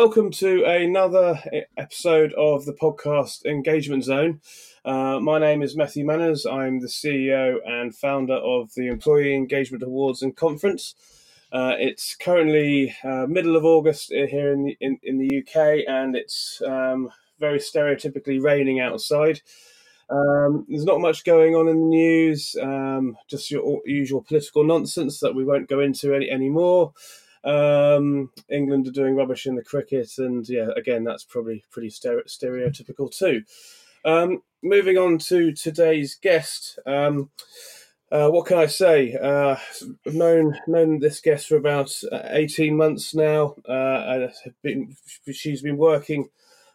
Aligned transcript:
Welcome 0.00 0.30
to 0.34 0.64
another 0.64 1.40
episode 1.76 2.32
of 2.34 2.66
the 2.66 2.72
podcast 2.72 3.44
Engagement 3.44 4.04
Zone. 4.04 4.40
Uh, 4.84 5.18
my 5.18 5.40
name 5.40 5.60
is 5.60 5.76
Matthew 5.76 6.06
Manners. 6.06 6.46
I'm 6.46 6.78
the 6.78 6.86
CEO 6.86 7.56
and 7.66 7.92
founder 7.92 8.36
of 8.36 8.72
the 8.76 8.86
Employee 8.86 9.34
Engagement 9.34 9.82
Awards 9.82 10.22
and 10.22 10.36
Conference. 10.36 10.94
Uh, 11.50 11.72
it's 11.80 12.14
currently 12.14 12.94
uh, 13.02 13.26
middle 13.26 13.56
of 13.56 13.64
August 13.64 14.12
here 14.12 14.52
in 14.52 14.66
the, 14.66 14.76
in, 14.80 15.00
in 15.02 15.18
the 15.18 15.38
UK, 15.38 15.84
and 15.88 16.14
it's 16.14 16.62
um, 16.64 17.10
very 17.40 17.58
stereotypically 17.58 18.40
raining 18.40 18.78
outside. 18.78 19.40
Um, 20.08 20.64
there's 20.68 20.84
not 20.84 21.00
much 21.00 21.24
going 21.24 21.56
on 21.56 21.66
in 21.66 21.80
the 21.80 21.86
news, 21.86 22.54
um, 22.62 23.16
just 23.26 23.50
your 23.50 23.80
usual 23.84 24.22
political 24.22 24.62
nonsense 24.62 25.18
that 25.18 25.34
we 25.34 25.44
won't 25.44 25.68
go 25.68 25.80
into 25.80 26.14
any 26.14 26.30
anymore. 26.30 26.92
Um, 27.44 28.30
England 28.50 28.86
are 28.88 28.92
doing 28.92 29.14
rubbish 29.14 29.46
in 29.46 29.54
the 29.54 29.64
cricket, 29.64 30.10
and 30.18 30.48
yeah, 30.48 30.68
again, 30.76 31.04
that's 31.04 31.24
probably 31.24 31.64
pretty 31.70 31.90
stereotypical 31.90 33.10
too. 33.16 33.42
Um, 34.04 34.42
moving 34.62 34.98
on 34.98 35.18
to 35.18 35.52
today's 35.52 36.14
guest. 36.14 36.78
Um, 36.86 37.30
uh, 38.10 38.28
what 38.28 38.46
can 38.46 38.58
I 38.58 38.66
say? 38.66 39.14
Uh, 39.14 39.56
I've 40.06 40.14
known 40.14 40.58
known 40.66 40.98
this 40.98 41.20
guest 41.20 41.48
for 41.48 41.56
about 41.56 41.92
uh, 42.10 42.20
eighteen 42.30 42.76
months 42.76 43.14
now. 43.14 43.54
Uh, 43.68 44.28
been, 44.62 44.96
she's 45.30 45.62
been 45.62 45.76
working 45.76 46.28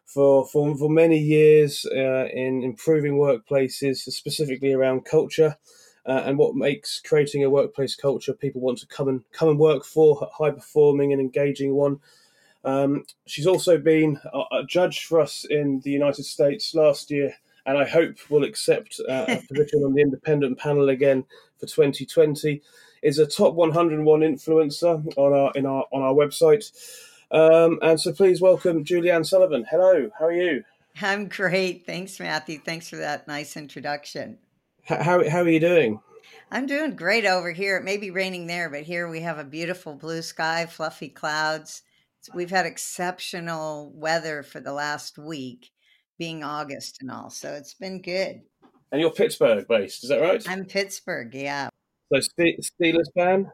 for 0.05 0.45
for, 0.45 0.77
for 0.77 0.89
many 0.89 1.17
years 1.17 1.85
uh, 1.91 2.27
in 2.31 2.63
improving 2.63 3.13
workplaces, 3.13 3.97
specifically 3.97 4.73
around 4.73 5.05
culture 5.05 5.57
uh, 6.05 6.23
and 6.25 6.37
what 6.37 6.55
makes 6.55 6.99
creating 6.99 7.43
a 7.43 7.49
workplace 7.49 7.95
culture 7.95 8.33
people 8.33 8.61
want 8.61 8.77
to 8.79 8.87
come 8.87 9.07
and 9.07 9.23
come 9.31 9.49
and 9.49 9.59
work 9.59 9.85
for 9.85 10.19
a 10.21 10.25
high 10.25 10.51
performing 10.51 11.11
and 11.11 11.21
engaging 11.21 11.75
one. 11.75 11.99
Um, 12.65 13.05
she's 13.25 13.47
also 13.47 13.77
been 13.77 14.19
a, 14.33 14.39
a, 14.59 14.63
judge 14.65 15.05
for 15.05 15.19
us 15.19 15.45
in 15.49 15.81
the 15.81 15.91
United 15.91 16.23
States 16.23 16.73
last 16.73 17.11
year, 17.11 17.33
and 17.65 17.77
I 17.77 17.85
hope 17.85 18.15
will 18.29 18.43
accept 18.43 19.01
uh, 19.07 19.25
a 19.27 19.41
position 19.47 19.83
on 19.83 19.93
the 19.93 20.01
independent 20.01 20.59
panel 20.59 20.89
again 20.89 21.25
for 21.57 21.65
2020. 21.65 22.61
Is 23.01 23.19
a 23.19 23.27
top 23.27 23.53
101 23.53 24.21
influencer 24.21 25.05
on 25.17 25.33
our 25.33 25.51
in 25.55 25.65
our 25.65 25.83
on 25.91 26.01
our 26.01 26.13
website. 26.13 26.71
Um, 27.31 27.79
and 27.81 27.99
so 27.99 28.13
please 28.13 28.39
welcome 28.39 28.85
Julianne 28.85 29.25
Sullivan. 29.25 29.65
Hello, 29.69 30.09
how 30.17 30.27
are 30.27 30.31
you? 30.31 30.63
I'm 31.01 31.27
great. 31.27 31.85
Thanks, 31.85 32.17
Matthew. 32.19 32.59
Thanks 32.59 32.87
for 32.87 32.95
that 32.97 33.27
nice 33.27 33.57
introduction. 33.57 34.37
How, 34.85 35.27
how 35.29 35.41
are 35.41 35.49
you 35.49 35.59
doing? 35.59 35.99
I'm 36.51 36.65
doing 36.65 36.95
great 36.95 37.25
over 37.25 37.51
here. 37.51 37.77
It 37.77 37.83
may 37.83 37.97
be 37.97 38.11
raining 38.11 38.47
there, 38.47 38.69
but 38.69 38.83
here 38.83 39.09
we 39.09 39.21
have 39.21 39.39
a 39.39 39.43
beautiful 39.43 39.95
blue 39.95 40.21
sky, 40.21 40.65
fluffy 40.65 41.09
clouds. 41.09 41.83
We've 42.33 42.49
had 42.49 42.65
exceptional 42.65 43.91
weather 43.95 44.43
for 44.43 44.59
the 44.59 44.73
last 44.73 45.17
week, 45.17 45.71
being 46.19 46.43
August 46.43 47.01
and 47.01 47.09
all. 47.09 47.29
So 47.29 47.53
it's 47.53 47.73
been 47.73 48.01
good. 48.01 48.41
And 48.91 49.01
you're 49.01 49.11
Pittsburgh 49.11 49.65
based, 49.67 50.03
is 50.03 50.09
that 50.09 50.21
right? 50.21 50.47
I'm 50.47 50.65
Pittsburgh, 50.65 51.33
yeah. 51.33 51.69
So 52.13 52.19
Steelers 52.19 53.11
fan? 53.15 53.51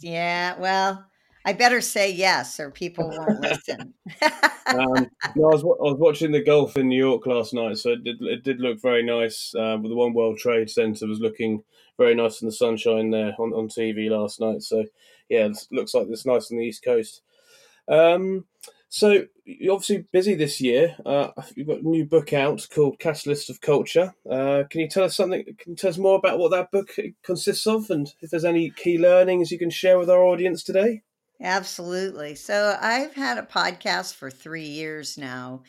Yeah, 0.00 0.58
well, 0.58 1.06
I 1.46 1.52
better 1.52 1.80
say 1.80 2.10
yes, 2.10 2.58
or 2.58 2.72
people 2.72 3.08
won't 3.08 3.40
listen. 3.40 3.94
um, 4.66 5.08
no, 5.36 5.44
I 5.44 5.54
was, 5.54 5.62
I 5.62 5.84
was 5.84 5.96
watching 5.96 6.32
the 6.32 6.42
golf 6.42 6.76
in 6.76 6.88
New 6.88 6.98
York 6.98 7.24
last 7.24 7.54
night, 7.54 7.78
so 7.78 7.90
it 7.90 8.02
did 8.02 8.20
it 8.20 8.42
did 8.42 8.58
look 8.58 8.82
very 8.82 9.04
nice. 9.04 9.54
Uh, 9.54 9.76
the 9.76 9.94
One 9.94 10.12
World 10.12 10.38
Trade 10.38 10.68
Center 10.68 11.06
was 11.06 11.20
looking 11.20 11.62
very 11.98 12.16
nice 12.16 12.42
in 12.42 12.46
the 12.48 12.52
sunshine 12.52 13.10
there 13.10 13.32
on, 13.38 13.52
on 13.52 13.68
TV 13.68 14.10
last 14.10 14.40
night. 14.40 14.62
So 14.62 14.86
yeah, 15.28 15.46
it 15.46 15.56
looks 15.70 15.94
like 15.94 16.08
it's 16.10 16.26
nice 16.26 16.50
on 16.50 16.58
the 16.58 16.64
East 16.64 16.84
Coast. 16.84 17.22
Um, 17.86 18.46
so 18.88 19.26
you're 19.44 19.74
obviously 19.74 20.04
busy 20.10 20.34
this 20.34 20.60
year. 20.60 20.96
Uh, 21.06 21.28
you've 21.54 21.68
got 21.68 21.82
a 21.82 21.88
new 21.88 22.06
book 22.06 22.32
out 22.32 22.66
called 22.74 22.98
Catalyst 22.98 23.50
of 23.50 23.60
Culture. 23.60 24.14
Uh, 24.28 24.64
can 24.68 24.80
you 24.80 24.88
tell 24.88 25.04
us 25.04 25.16
something? 25.16 25.44
Can 25.44 25.72
you 25.72 25.76
tell 25.76 25.90
us 25.90 25.98
more 25.98 26.18
about 26.18 26.40
what 26.40 26.50
that 26.50 26.72
book 26.72 26.90
consists 27.22 27.68
of, 27.68 27.88
and 27.90 28.12
if 28.20 28.30
there's 28.30 28.44
any 28.44 28.70
key 28.70 28.98
learnings 28.98 29.52
you 29.52 29.60
can 29.60 29.70
share 29.70 29.96
with 29.96 30.10
our 30.10 30.24
audience 30.24 30.64
today? 30.64 31.02
Absolutely. 31.40 32.34
So 32.34 32.76
I've 32.80 33.14
had 33.14 33.38
a 33.38 33.42
podcast 33.42 34.14
for 34.14 34.30
three 34.30 34.66
years 34.66 35.18
now, 35.18 35.62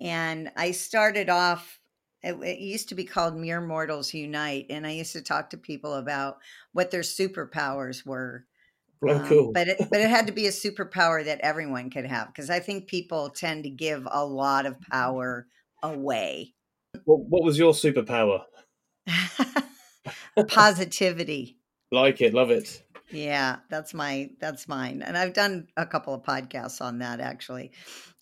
and 0.00 0.50
I 0.56 0.70
started 0.72 1.28
off. 1.28 1.80
It, 2.22 2.34
it 2.42 2.58
used 2.58 2.88
to 2.88 2.94
be 2.94 3.04
called 3.04 3.36
Mere 3.36 3.60
Mortals 3.60 4.14
Unite, 4.14 4.66
and 4.70 4.86
I 4.86 4.92
used 4.92 5.12
to 5.12 5.22
talk 5.22 5.50
to 5.50 5.56
people 5.56 5.94
about 5.94 6.38
what 6.72 6.90
their 6.90 7.02
superpowers 7.02 8.06
were. 8.06 8.44
Oh, 9.06 9.14
um, 9.14 9.28
cool. 9.28 9.52
but 9.52 9.68
it, 9.68 9.78
but 9.90 10.00
it 10.00 10.10
had 10.10 10.26
to 10.26 10.32
be 10.34 10.46
a 10.46 10.50
superpower 10.50 11.24
that 11.24 11.40
everyone 11.40 11.90
could 11.90 12.06
have 12.06 12.28
because 12.28 12.50
I 12.50 12.60
think 12.60 12.86
people 12.86 13.30
tend 13.30 13.64
to 13.64 13.70
give 13.70 14.06
a 14.10 14.24
lot 14.24 14.66
of 14.66 14.80
power 14.80 15.46
away. 15.82 16.54
What, 17.04 17.20
what 17.20 17.44
was 17.44 17.58
your 17.58 17.72
superpower? 17.72 18.42
Positivity. 20.48 21.58
like 21.90 22.20
it, 22.20 22.34
love 22.34 22.50
it. 22.50 22.82
Yeah, 23.10 23.60
that's 23.70 23.94
my 23.94 24.30
that's 24.38 24.68
mine. 24.68 25.00
And 25.00 25.16
I've 25.16 25.32
done 25.32 25.68
a 25.78 25.86
couple 25.86 26.12
of 26.12 26.22
podcasts 26.22 26.82
on 26.82 26.98
that 26.98 27.20
actually. 27.20 27.72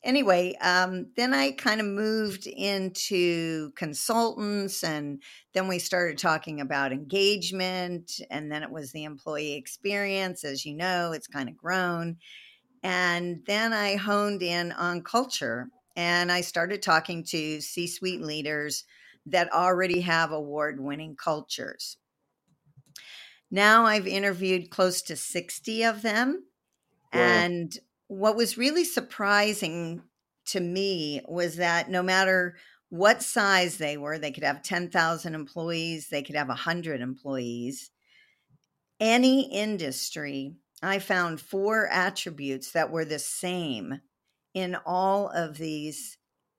Anyway, 0.05 0.55
um, 0.61 1.09
then 1.17 1.35
I 1.35 1.51
kind 1.53 1.81
of 1.81 1.87
moved 1.89 2.47
into 2.47 3.73
consultants 3.73 4.85
and 4.85 5.21
then 5.55 5.67
we 5.67 5.81
started 5.81 6.19
talking 6.19 6.61
about 6.61 6.93
engagement 6.93 8.13
and 8.31 8.53
then 8.53 8.63
it 8.63 8.71
was 8.71 8.93
the 8.93 9.03
employee 9.03 9.55
experience. 9.55 10.45
As 10.45 10.65
you 10.65 10.75
know, 10.77 11.11
it's 11.11 11.27
kind 11.27 11.49
of 11.49 11.57
grown. 11.57 12.19
And 12.83 13.43
then 13.47 13.73
I 13.73 13.97
honed 13.97 14.43
in 14.43 14.73
on 14.73 15.03
culture 15.03 15.69
and 15.97 16.33
I 16.33 16.43
started 16.43 16.83
talking 16.83 17.25
to 17.25 17.61
C 17.61 17.89
suite 17.89 18.23
leaders 18.23 18.85
that 19.27 19.53
already 19.53 20.01
have 20.03 20.33
award 20.33 20.81
winning 20.81 21.17
cultures. 21.17 21.97
Now 23.51 23.87
I've 23.87 24.07
interviewed 24.07 24.71
close 24.71 25.03
to 25.03 25.17
60 25.17 25.85
of 25.85 26.03
them. 26.03 26.45
Wow. 27.13 27.21
And 27.21 27.79
what 28.09 28.37
was 28.37 28.59
really 28.59 28.85
surprising 28.85 30.03
to 30.47 30.61
me 30.61 31.21
was 31.27 31.57
that 31.57 31.91
no 31.91 32.03
matter 32.03 32.57
what 32.89 33.23
size 33.23 33.79
they 33.79 33.97
were, 33.97 34.19
they 34.19 34.31
could 34.31 34.45
have 34.45 34.63
10,000 34.63 35.35
employees, 35.35 36.09
they 36.09 36.23
could 36.23 36.37
have 36.37 36.49
100 36.49 37.01
employees. 37.01 37.91
Any 39.01 39.53
industry, 39.53 40.55
I 40.83 40.99
found 40.99 41.41
four 41.41 41.89
attributes 41.89 42.73
that 42.73 42.91
were 42.91 43.05
the 43.05 43.19
same 43.19 44.01
in 44.55 44.77
all 44.87 45.29
of 45.31 45.59
these 45.59 46.17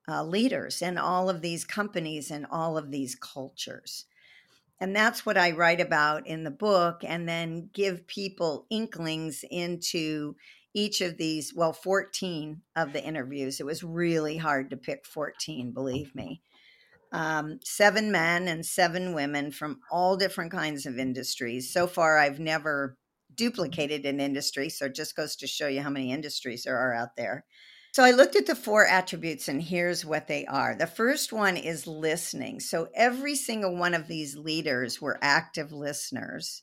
uh, 0.10 0.24
leaders, 0.24 0.82
in 0.82 0.98
all 0.98 1.30
of 1.30 1.42
these 1.42 1.66
companies, 1.66 2.30
in 2.30 2.46
all 2.46 2.78
of 2.78 2.92
these 2.92 3.16
cultures 3.16 4.06
and 4.80 4.96
that's 4.96 5.26
what 5.26 5.38
I 5.38 5.52
write 5.52 5.82
about 5.82 6.28
in 6.28 6.44
the 6.44 6.52
book, 6.52 7.04
and 7.04 7.28
then 7.28 7.70
give 7.74 8.08
people 8.08 8.66
inklings 8.70 9.44
into 9.50 10.36
each 10.74 11.02
of 11.02 11.18
these, 11.18 11.54
well, 11.56 11.74
14 11.74 12.62
of 12.76 12.94
the 12.94 13.04
interviews. 13.04 13.60
It 13.60 13.66
was 13.66 13.84
really 13.84 14.38
hard 14.38 14.70
to 14.70 14.78
pick 14.78 15.06
14, 15.06 15.72
believe 15.72 16.14
me. 16.14 16.42
Um, 17.12 17.60
seven 17.64 18.12
men 18.12 18.48
and 18.48 18.66
seven 18.66 19.14
women 19.14 19.52
from 19.52 19.80
all 19.90 20.18
different 20.18 20.52
kinds 20.52 20.86
of 20.86 21.00
industries. 21.00 21.72
So 21.74 21.88
far, 21.88 22.18
I've 22.18 22.40
never 22.40 22.98
duplicated 23.34 24.06
an 24.06 24.20
industry, 24.20 24.70
so 24.70 24.86
it 24.86 24.96
just 24.96 25.16
goes 25.16 25.36
to 25.38 25.48
show 25.48 25.68
you 25.68 25.82
how 25.82 25.90
many 25.90 26.12
industries 26.12 26.64
there 26.64 26.78
are 26.78 26.94
out 26.94 27.16
there. 27.16 27.46
So 27.98 28.04
I 28.04 28.12
looked 28.12 28.36
at 28.36 28.46
the 28.46 28.54
four 28.54 28.86
attributes, 28.86 29.48
and 29.48 29.60
here's 29.60 30.06
what 30.06 30.28
they 30.28 30.46
are. 30.46 30.76
The 30.76 30.86
first 30.86 31.34
one 31.34 31.58
is 31.58 31.88
listening. 31.88 32.60
So 32.60 32.90
every 32.94 33.34
single 33.34 33.76
one 33.76 33.96
of 33.96 34.08
these 34.08 34.38
leaders 34.38 35.02
were 35.02 35.18
active 35.20 35.72
listeners. 35.72 36.62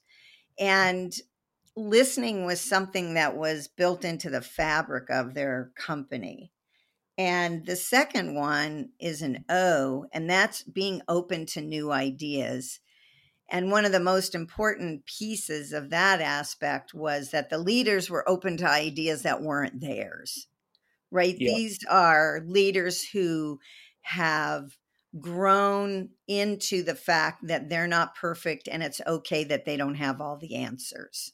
And 0.61 1.13
listening 1.75 2.47
was 2.47 2.61
something 2.61 3.15
that 3.15 3.37
was 3.37 3.67
built 3.67 4.05
into 4.05 4.31
the 4.31 4.43
fabric 4.43 5.11
of 5.11 5.35
their 5.35 5.73
company. 5.75 6.53
And 7.19 7.67
the 7.67 7.75
second 7.75 8.37
one 8.37 8.91
is 9.01 9.21
an 9.21 9.45
O, 9.49 10.07
and 10.13 10.31
that's 10.31 10.63
being 10.63 11.03
open 11.09 11.47
to 11.47 11.61
new 11.61 11.91
ideas. 11.91 12.79
And 13.49 13.73
one 13.73 13.85
of 13.85 13.91
the 13.91 13.99
most 13.99 14.37
important 14.37 15.05
pieces 15.05 15.73
of 15.73 15.91
that 15.91 16.21
aspect 16.21 16.95
was 16.95 17.33
that 17.33 17.51
the 17.51 17.59
leaders 17.59 18.09
were 18.09 18.29
open 18.29 18.57
to 18.59 18.71
ideas 18.71 19.23
that 19.23 19.43
weren't 19.43 19.81
theirs 19.81 20.47
right? 21.14 21.37
Yeah. 21.38 21.55
These 21.55 21.78
are 21.88 22.43
leaders 22.46 23.02
who 23.08 23.61
have 24.02 24.76
grown 25.19 26.11
into 26.26 26.82
the 26.82 26.96
fact 26.96 27.46
that 27.46 27.70
they're 27.70 27.87
not 27.87 28.16
perfect 28.16 28.69
and 28.69 28.82
it's 28.82 29.00
okay 29.06 29.44
that 29.44 29.64
they 29.64 29.76
don't 29.76 29.94
have 29.94 30.20
all 30.20 30.37
the 30.37 30.56
answers. 30.56 31.32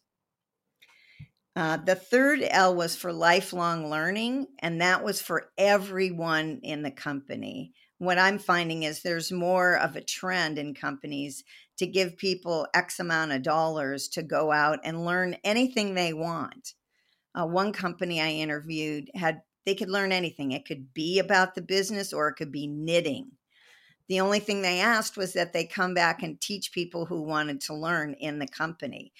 Uh, 1.57 1.79
the 1.79 1.97
third 1.97 2.41
L 2.49 2.77
was 2.77 2.95
for 2.95 3.13
lifelong 3.13 3.91
learning, 3.91 4.47
and 4.61 4.81
that 4.81 5.03
was 5.03 5.21
for 5.21 5.51
everyone 5.59 6.61
in 6.63 6.83
the 6.83 6.93
company. 6.93 7.73
What 7.99 8.19
I'm 8.19 8.39
finding 8.39 8.85
is 8.85 9.03
there's 9.03 9.33
more 9.33 9.77
of 9.77 9.97
a 9.97 10.05
trend 10.05 10.59
in 10.59 10.75
companies 10.75 11.43
to 11.79 11.87
give 11.87 12.17
people 12.17 12.67
X 12.75 13.01
amount 13.01 13.33
of 13.33 13.43
dollars 13.43 14.09
to 14.11 14.23
go 14.23 14.53
out 14.53 14.79
and 14.85 15.05
learn 15.05 15.37
anything 15.43 15.95
they 15.95 16.13
want 16.13 16.75
Uh, 17.35 17.47
one 17.47 17.73
company 17.73 18.21
I 18.21 18.31
interviewed 18.31 19.11
had 19.15 19.43
they 19.67 19.75
could 19.75 19.91
learn 19.91 20.13
anything. 20.13 20.53
It 20.53 20.67
could 20.67 20.93
be 20.95 21.19
about 21.19 21.55
the 21.55 21.63
business 21.63 22.13
or 22.13 22.29
it 22.29 22.35
could 22.35 22.53
be 22.53 22.67
knitting. 22.67 23.33
The 24.09 24.21
only 24.21 24.41
thing 24.41 24.63
they 24.63 24.81
asked 24.81 25.17
was 25.17 25.35
that 25.35 25.53
they 25.53 25.65
come 25.65 25.95
back 25.95 26.23
and 26.23 26.41
teach 26.41 26.73
people 26.73 27.07
who 27.07 27.23
wanted 27.23 27.61
to 27.63 27.75
learn 27.75 28.15
in 28.15 28.39
the 28.39 28.49
company. 28.49 29.13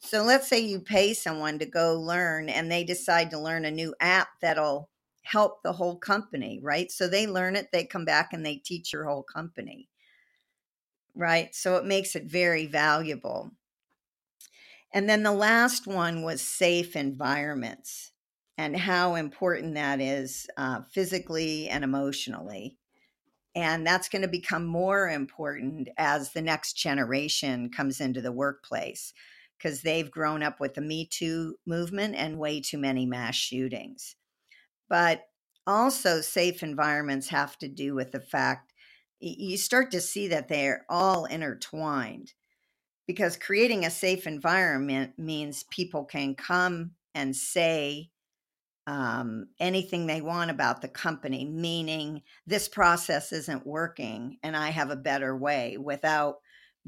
So 0.00 0.22
let's 0.22 0.48
say 0.48 0.60
you 0.60 0.80
pay 0.80 1.12
someone 1.12 1.58
to 1.58 1.66
go 1.66 2.00
learn 2.00 2.48
and 2.48 2.70
they 2.70 2.84
decide 2.84 3.30
to 3.30 3.38
learn 3.38 3.64
a 3.64 3.70
new 3.70 3.94
app 4.00 4.28
that'll 4.40 4.88
help 5.22 5.62
the 5.62 5.72
whole 5.72 5.98
company, 5.98 6.60
right? 6.62 6.90
So 6.90 7.08
they 7.08 7.26
learn 7.26 7.56
it, 7.56 7.68
they 7.72 7.84
come 7.84 8.06
back 8.06 8.32
and 8.32 8.46
they 8.46 8.56
teach 8.56 8.92
your 8.92 9.04
whole 9.04 9.22
company, 9.22 9.88
right? 11.14 11.54
So 11.54 11.76
it 11.76 11.84
makes 11.84 12.16
it 12.16 12.24
very 12.24 12.66
valuable. 12.66 13.50
And 14.94 15.10
then 15.10 15.24
the 15.24 15.32
last 15.32 15.86
one 15.86 16.22
was 16.22 16.40
safe 16.40 16.96
environments 16.96 18.12
and 18.58 18.76
how 18.76 19.14
important 19.14 19.76
that 19.76 20.00
is 20.00 20.48
uh, 20.56 20.82
physically 20.82 21.68
and 21.68 21.84
emotionally. 21.84 22.76
And 23.54 23.86
that's 23.86 24.08
going 24.08 24.22
to 24.22 24.28
become 24.28 24.66
more 24.66 25.08
important 25.08 25.88
as 25.96 26.32
the 26.32 26.42
next 26.42 26.74
generation 26.74 27.70
comes 27.70 28.00
into 28.00 28.20
the 28.20 28.32
workplace 28.32 29.14
because 29.56 29.82
they've 29.82 30.10
grown 30.10 30.42
up 30.42 30.60
with 30.60 30.74
the 30.74 30.80
Me 30.80 31.06
Too 31.06 31.56
movement 31.66 32.16
and 32.16 32.38
way 32.38 32.60
too 32.60 32.78
many 32.78 33.06
mass 33.06 33.36
shootings. 33.36 34.16
But 34.88 35.22
also, 35.66 36.20
safe 36.20 36.62
environments 36.62 37.28
have 37.28 37.58
to 37.58 37.68
do 37.68 37.94
with 37.94 38.10
the 38.12 38.20
fact 38.20 38.72
you 39.20 39.56
start 39.56 39.90
to 39.90 40.00
see 40.00 40.28
that 40.28 40.48
they're 40.48 40.84
all 40.88 41.24
intertwined 41.24 42.32
because 43.06 43.36
creating 43.36 43.84
a 43.84 43.90
safe 43.90 44.26
environment 44.26 45.18
means 45.18 45.64
people 45.64 46.04
can 46.04 46.34
come 46.36 46.92
and 47.14 47.34
say 47.34 48.10
um, 48.88 49.50
anything 49.60 50.06
they 50.08 50.22
want 50.22 50.50
about 50.50 50.82
the 50.82 50.88
company, 50.88 51.44
meaning 51.46 52.24
this 52.46 52.68
process 52.68 53.32
isn't 53.32 53.66
working 53.66 54.38
and 54.42 54.56
I 54.56 54.70
have 54.70 54.90
a 54.90 54.96
better 54.96 55.36
way 55.36 55.78
without 55.78 56.38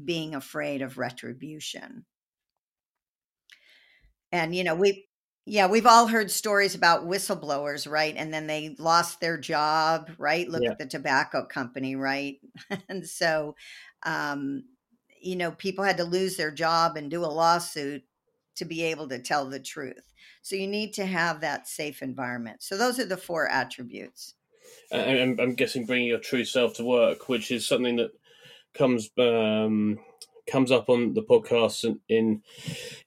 being 0.03 0.35
afraid 0.35 0.81
of 0.83 0.97
retribution. 0.97 2.07
And, 4.31 4.55
you 4.55 4.63
know, 4.63 4.75
we, 4.75 5.09
yeah, 5.45 5.67
we've 5.67 5.85
all 5.85 6.07
heard 6.07 6.31
stories 6.31 6.75
about 6.75 7.03
whistleblowers, 7.07 7.89
right? 7.89 8.15
And 8.15 8.33
then 8.33 8.47
they 8.47 8.75
lost 8.79 9.19
their 9.19 9.37
job, 9.37 10.11
right? 10.17 10.47
Look 10.47 10.63
Yeah. 10.63 10.69
at 10.69 10.77
the 10.77 10.85
tobacco 10.85 11.45
company, 11.45 11.95
right? 11.95 12.37
and 12.89 13.07
so, 13.07 13.55
um, 14.03 14.63
you 15.21 15.35
know, 15.35 15.51
people 15.51 15.83
had 15.83 15.97
to 15.97 16.03
lose 16.03 16.37
their 16.37 16.51
job 16.51 16.97
and 16.97 17.11
do 17.11 17.23
a 17.23 17.27
lawsuit 17.27 18.03
to 18.61 18.65
be 18.65 18.83
able 18.83 19.07
to 19.07 19.17
tell 19.17 19.45
the 19.45 19.59
truth. 19.59 20.11
So 20.43 20.55
you 20.55 20.67
need 20.67 20.93
to 20.93 21.05
have 21.05 21.41
that 21.41 21.67
safe 21.67 22.03
environment. 22.03 22.61
So 22.61 22.77
those 22.77 22.99
are 22.99 23.05
the 23.05 23.17
four 23.17 23.49
attributes. 23.49 24.35
And 24.91 25.41
I'm, 25.41 25.55
guessing 25.55 25.87
bringing 25.87 26.09
your 26.09 26.19
true 26.19 26.45
self 26.45 26.75
to 26.75 26.83
work, 26.83 27.27
which 27.27 27.49
is 27.49 27.67
something 27.67 27.95
that 27.95 28.11
comes 28.75 29.09
um, 29.17 29.97
comes 30.47 30.71
up 30.71 30.89
on 30.89 31.15
the 31.15 31.23
podcast 31.23 31.85
and 31.85 31.99
in 32.07 32.43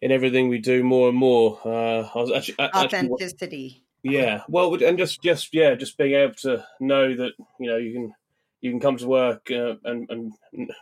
in 0.00 0.10
everything 0.10 0.48
we 0.48 0.58
do 0.58 0.82
more 0.82 1.08
and 1.08 1.16
more. 1.16 1.60
Uh, 1.64 2.08
I 2.12 2.18
was 2.18 2.32
actually, 2.32 2.56
a- 2.58 2.76
actually 2.76 3.10
Authenticity. 3.10 3.84
yeah, 4.02 4.42
well, 4.48 4.74
and 4.82 4.98
just 4.98 5.22
just 5.22 5.54
yeah, 5.54 5.76
just 5.76 5.96
being 5.96 6.14
able 6.14 6.34
to 6.42 6.66
know 6.80 7.14
that 7.14 7.32
you 7.60 7.70
know 7.70 7.76
you 7.76 7.92
can 7.92 8.12
you 8.64 8.70
can 8.70 8.80
come 8.80 8.96
to 8.96 9.06
work 9.06 9.50
uh, 9.50 9.74
and 9.84 10.08
and 10.08 10.32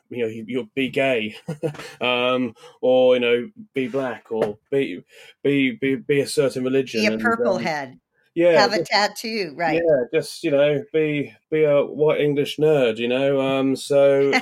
you 0.08 0.22
know 0.22 0.28
you, 0.28 0.44
you'll 0.46 0.70
be 0.72 0.88
gay, 0.88 1.34
um, 2.00 2.54
or 2.80 3.16
you 3.16 3.20
know 3.20 3.50
be 3.74 3.88
black, 3.88 4.26
or 4.30 4.58
be 4.70 5.02
be 5.42 5.72
be, 5.72 5.96
be 5.96 6.20
a 6.20 6.26
certain 6.28 6.62
religion. 6.62 7.00
Be 7.00 7.06
a 7.06 7.12
and, 7.14 7.20
purple 7.20 7.56
um, 7.56 7.62
head. 7.62 7.98
Yeah, 8.36 8.60
have 8.60 8.72
a 8.72 8.78
just- 8.78 8.90
tattoo, 8.92 9.54
right? 9.56 9.82
yeah, 9.84 10.04
just 10.14 10.44
you 10.44 10.52
know, 10.52 10.84
be 10.92 11.34
be 11.50 11.64
a 11.64 11.82
white 11.82 12.20
English 12.20 12.56
nerd, 12.58 12.98
you 12.98 13.08
know. 13.08 13.40
Um, 13.40 13.74
so 13.74 14.32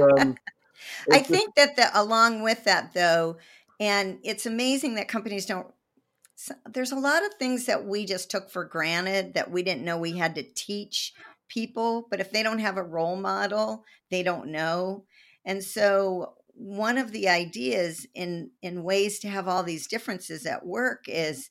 um, 0.00 0.36
I 1.10 1.18
think 1.18 1.56
that 1.56 1.74
the, 1.74 1.90
along 2.00 2.42
with 2.42 2.62
that, 2.62 2.94
though, 2.94 3.38
and 3.80 4.18
it's 4.22 4.46
amazing 4.46 4.94
that 4.94 5.08
companies 5.08 5.46
don't. 5.46 5.66
s- 6.38 6.56
There's 6.72 6.92
a 6.92 6.96
lot 6.96 7.26
of 7.26 7.34
things 7.34 7.66
that 7.66 7.84
we 7.84 8.06
just 8.06 8.30
took 8.30 8.50
for 8.50 8.64
granted 8.64 9.34
that 9.34 9.50
we 9.50 9.64
didn't 9.64 9.84
know 9.84 9.98
we 9.98 10.16
had 10.16 10.36
to 10.36 10.44
teach 10.44 11.12
people. 11.48 12.06
But 12.10 12.20
if 12.20 12.30
they 12.30 12.42
don't 12.42 12.58
have 12.58 12.76
a 12.76 12.82
role 12.82 13.16
model, 13.16 13.84
they 14.10 14.22
don't 14.22 14.48
know. 14.48 15.04
And 15.44 15.62
so, 15.62 16.34
one 16.56 16.98
of 16.98 17.10
the 17.10 17.28
ideas 17.28 18.06
in 18.14 18.50
in 18.62 18.84
ways 18.84 19.18
to 19.20 19.28
have 19.28 19.48
all 19.48 19.64
these 19.64 19.88
differences 19.88 20.46
at 20.46 20.64
work 20.64 21.04
is 21.08 21.50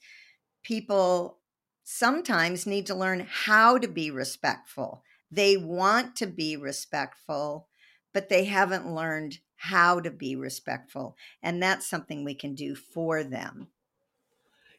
people 0.63 1.39
sometimes 1.83 2.65
need 2.65 2.85
to 2.87 2.95
learn 2.95 3.27
how 3.29 3.77
to 3.77 3.87
be 3.87 4.09
respectful. 4.09 5.03
They 5.29 5.57
want 5.57 6.15
to 6.17 6.27
be 6.27 6.55
respectful, 6.55 7.67
but 8.13 8.29
they 8.29 8.45
haven't 8.45 8.93
learned 8.93 9.39
how 9.55 9.99
to 9.99 10.11
be 10.11 10.35
respectful. 10.35 11.15
And 11.41 11.61
that's 11.61 11.89
something 11.89 12.23
we 12.23 12.35
can 12.35 12.55
do 12.55 12.75
for 12.75 13.23
them. 13.23 13.67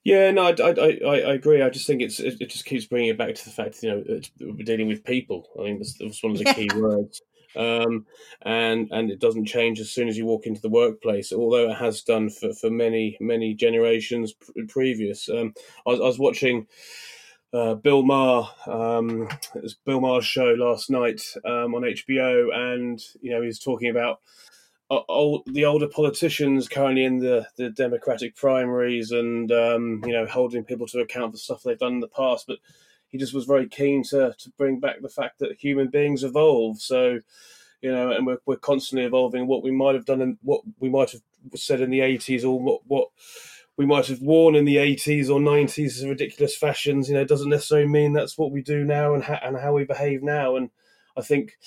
Yeah, 0.05 0.31
no, 0.33 0.49
I, 0.49 0.51
I, 0.51 0.99
I, 1.07 1.21
I 1.21 1.33
agree. 1.33 1.63
I 1.63 1.71
just 1.71 1.87
think 1.87 2.03
it's 2.03 2.21
it, 2.21 2.37
it 2.41 2.51
just 2.51 2.67
keeps 2.67 2.85
bringing 2.85 3.09
it 3.09 3.19
back 3.19 3.35
to 3.35 3.45
the 3.45 3.51
fact 3.51 3.83
you 3.83 3.91
know 3.91 4.21
we're 4.41 4.65
dealing 4.65 4.87
with 4.87 5.03
people. 5.03 5.49
I 5.59 5.63
think 5.65 5.79
that's, 5.79 5.95
that's 5.99 6.23
one 6.23 6.33
of 6.33 6.39
the 6.39 6.45
key 6.53 6.69
words, 6.77 7.23
um, 7.57 8.05
and 8.43 8.89
and 8.93 9.11
it 9.11 9.19
doesn't 9.19 9.47
change 9.47 9.81
as 9.81 9.91
soon 9.91 10.09
as 10.09 10.19
you 10.19 10.27
walk 10.27 10.45
into 10.47 10.61
the 10.61 10.69
workplace. 10.69 11.33
Although 11.33 11.71
it 11.71 11.77
has 11.77 12.03
done 12.03 12.29
for, 12.29 12.53
for 12.53 12.69
many 12.71 13.17
many 13.19 13.55
generations 13.55 14.35
pr- 14.35 14.53
previous. 14.69 15.31
Um, 15.31 15.55
I, 15.87 15.91
was, 15.91 16.01
I 16.01 16.05
was 16.05 16.19
watching 16.19 16.67
uh, 17.55 17.75
Bill 17.75 18.03
Maher, 18.03 18.47
um, 18.67 19.29
it 19.55 19.63
was 19.63 19.77
Bill 19.87 20.01
Maher's 20.03 20.27
show 20.27 20.55
last 20.59 20.91
night 20.91 21.23
um, 21.47 21.75
on 21.75 21.83
HBO, 21.83 22.55
and 22.55 23.01
you 23.23 23.31
know 23.31 23.41
he's 23.41 23.59
talking 23.59 23.89
about 23.89 24.21
old, 24.91 25.43
the 25.47 25.65
older 25.65 25.89
politicians 25.89 26.69
currently 26.69 27.05
in 27.05 27.19
the, 27.19 27.47
the 27.57 27.71
Democratic 27.71 28.37
primaries 28.37 29.11
and 29.11 29.51
um, 29.53 30.03
you 30.05 30.13
know 30.13 30.27
holding 30.27 30.65
people 30.65 30.87
to 30.89 31.01
account 31.01 31.33
for 31.33 31.39
stuff 31.39 31.63
they've 31.63 31.79
done 31.79 31.95
in 31.95 32.01
the 32.01 32.09
past. 32.09 32.47
But 32.47 32.59
he 33.09 33.19
just 33.19 33.35
was 33.35 33.45
very 33.45 33.69
keen 33.69 34.03
to 34.05 34.35
to 34.37 34.51
bring 34.57 34.81
back 34.81 35.01
the 35.01 35.09
fact 35.09 35.39
that 35.39 35.59
human 35.59 35.89
beings 35.89 36.25
evolve. 36.25 36.81
So 36.81 37.21
you 37.81 37.93
know, 37.93 38.11
and 38.13 38.27
we're 38.27 38.39
we're 38.47 38.57
constantly 38.57 39.07
evolving. 39.07 39.47
What 39.47 39.63
we 39.63 39.71
might 39.71 39.95
have 39.95 40.07
done 40.07 40.23
and 40.23 40.39
what 40.43 40.63
we 40.79 40.89
might 40.89 41.13
have 41.13 41.23
said 41.55 41.81
in 41.81 41.91
the 41.91 42.01
eighties, 42.01 42.45
or 42.45 42.61
what 42.61 42.83
what 42.87 43.09
we 43.77 43.87
might 43.87 44.07
have 44.07 44.21
worn 44.21 44.55
in 44.55 44.65
the 44.65 44.77
80s 44.77 45.29
or 45.29 45.41
90s 45.41 45.97
as 45.97 46.07
ridiculous 46.07 46.57
fashions 46.57 47.09
you 47.09 47.15
know 47.17 47.25
doesn't 47.25 47.51
necessarily 47.51 47.89
mean 47.89 48.13
that's 48.13 48.39
what 48.39 48.53
we 48.53 48.63
do 48.63 48.85
now 48.85 49.15
and, 49.15 49.25
ha- 49.25 49.41
and 49.43 49.57
how 49.57 49.73
we 49.73 49.83
behave 49.83 50.23
now 50.23 50.55
and 50.55 50.71
i 51.17 51.21
think 51.21 51.59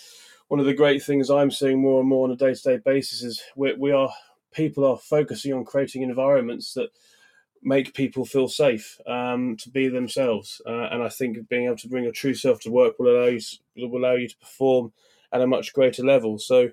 one 0.48 0.60
of 0.60 0.66
the 0.66 0.74
great 0.74 1.04
things 1.04 1.30
i'm 1.30 1.52
seeing 1.52 1.80
more 1.82 2.00
and 2.00 2.10
more 2.10 2.26
on 2.26 2.32
a 2.32 2.36
day-to-day 2.36 2.78
basis 2.78 3.24
is 3.24 3.44
we, 3.56 3.74
we 3.74 3.92
are 3.92 4.10
people 4.54 4.86
are 4.86 4.98
focusing 4.98 5.54
on 5.54 5.66
creating 5.66 6.02
environments 6.02 6.74
that 6.74 6.90
make 7.64 7.94
people 7.94 8.24
feel 8.24 8.48
safe 8.48 9.00
um, 9.08 9.58
to 9.58 9.70
be 9.70 9.90
themselves. 9.90 10.62
Uh, 10.66 10.88
and 10.92 11.04
i 11.04 11.10
think 11.10 11.48
being 11.50 11.66
able 11.66 11.76
to 11.76 11.90
bring 11.90 12.04
your 12.04 12.14
true 12.14 12.34
self 12.34 12.60
to 12.60 12.72
work 12.72 12.98
will 12.98 13.16
allow 13.16 13.28
you 13.28 13.40
will 13.90 14.00
allow 14.00 14.14
you 14.14 14.28
to 14.28 14.38
perform 14.38 14.92
at 15.32 15.42
a 15.42 15.48
much 15.48 15.74
greater 15.74 16.04
level. 16.04 16.38
So 16.40 16.70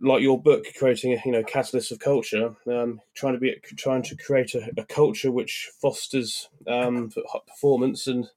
like 0.00 0.22
your 0.22 0.40
book, 0.40 0.64
creating 0.78 1.12
a 1.12 1.22
you 1.24 1.32
know 1.32 1.42
catalyst 1.42 1.92
of 1.92 1.98
culture, 1.98 2.54
um, 2.66 3.00
trying 3.14 3.34
to 3.34 3.38
be 3.40 3.56
trying 3.76 4.02
to 4.04 4.16
create 4.16 4.54
a, 4.54 4.70
a 4.76 4.84
culture 4.84 5.30
which 5.30 5.70
fosters 5.80 6.48
um, 6.66 7.10
performance 7.46 8.06
and 8.06 8.28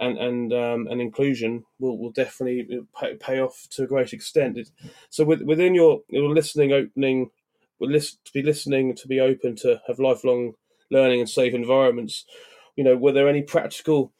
and 0.00 0.18
and 0.18 0.52
um, 0.52 0.86
and 0.88 1.00
inclusion 1.00 1.64
will, 1.78 1.98
will 1.98 2.10
definitely 2.12 2.80
pay, 2.98 3.14
pay 3.16 3.40
off 3.40 3.66
to 3.70 3.84
a 3.84 3.86
great 3.86 4.12
extent. 4.12 4.58
It, 4.58 4.70
so 5.10 5.24
with, 5.24 5.42
within 5.42 5.74
your 5.74 6.02
your 6.08 6.34
listening 6.34 6.72
opening, 6.72 7.30
will 7.78 7.90
list, 7.90 8.24
to 8.24 8.32
be 8.32 8.42
listening 8.42 8.94
to 8.96 9.08
be 9.08 9.20
open 9.20 9.56
to 9.56 9.80
have 9.86 9.98
lifelong 9.98 10.54
learning 10.90 11.20
and 11.20 11.28
safe 11.28 11.54
environments. 11.54 12.24
You 12.76 12.84
know, 12.84 12.96
were 12.96 13.12
there 13.12 13.28
any 13.28 13.42
practical 13.42 14.12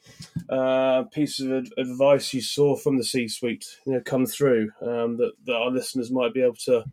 uh, 0.49 1.05
pieces 1.13 1.47
of 1.47 1.53
ad- 1.53 1.73
advice 1.79 2.35
you 2.35 2.43
saw 2.43 2.75
from 2.75 2.99
the 2.99 3.05
C-suite, 3.05 3.65
you 3.87 3.93
know, 3.93 4.01
come 4.05 4.27
through 4.27 4.71
um, 4.83 5.17
that, 5.19 5.33
that 5.47 5.55
our 5.55 5.71
listeners 5.71 6.11
might 6.11 6.35
be 6.35 6.43
able 6.43 6.57
to 6.65 6.85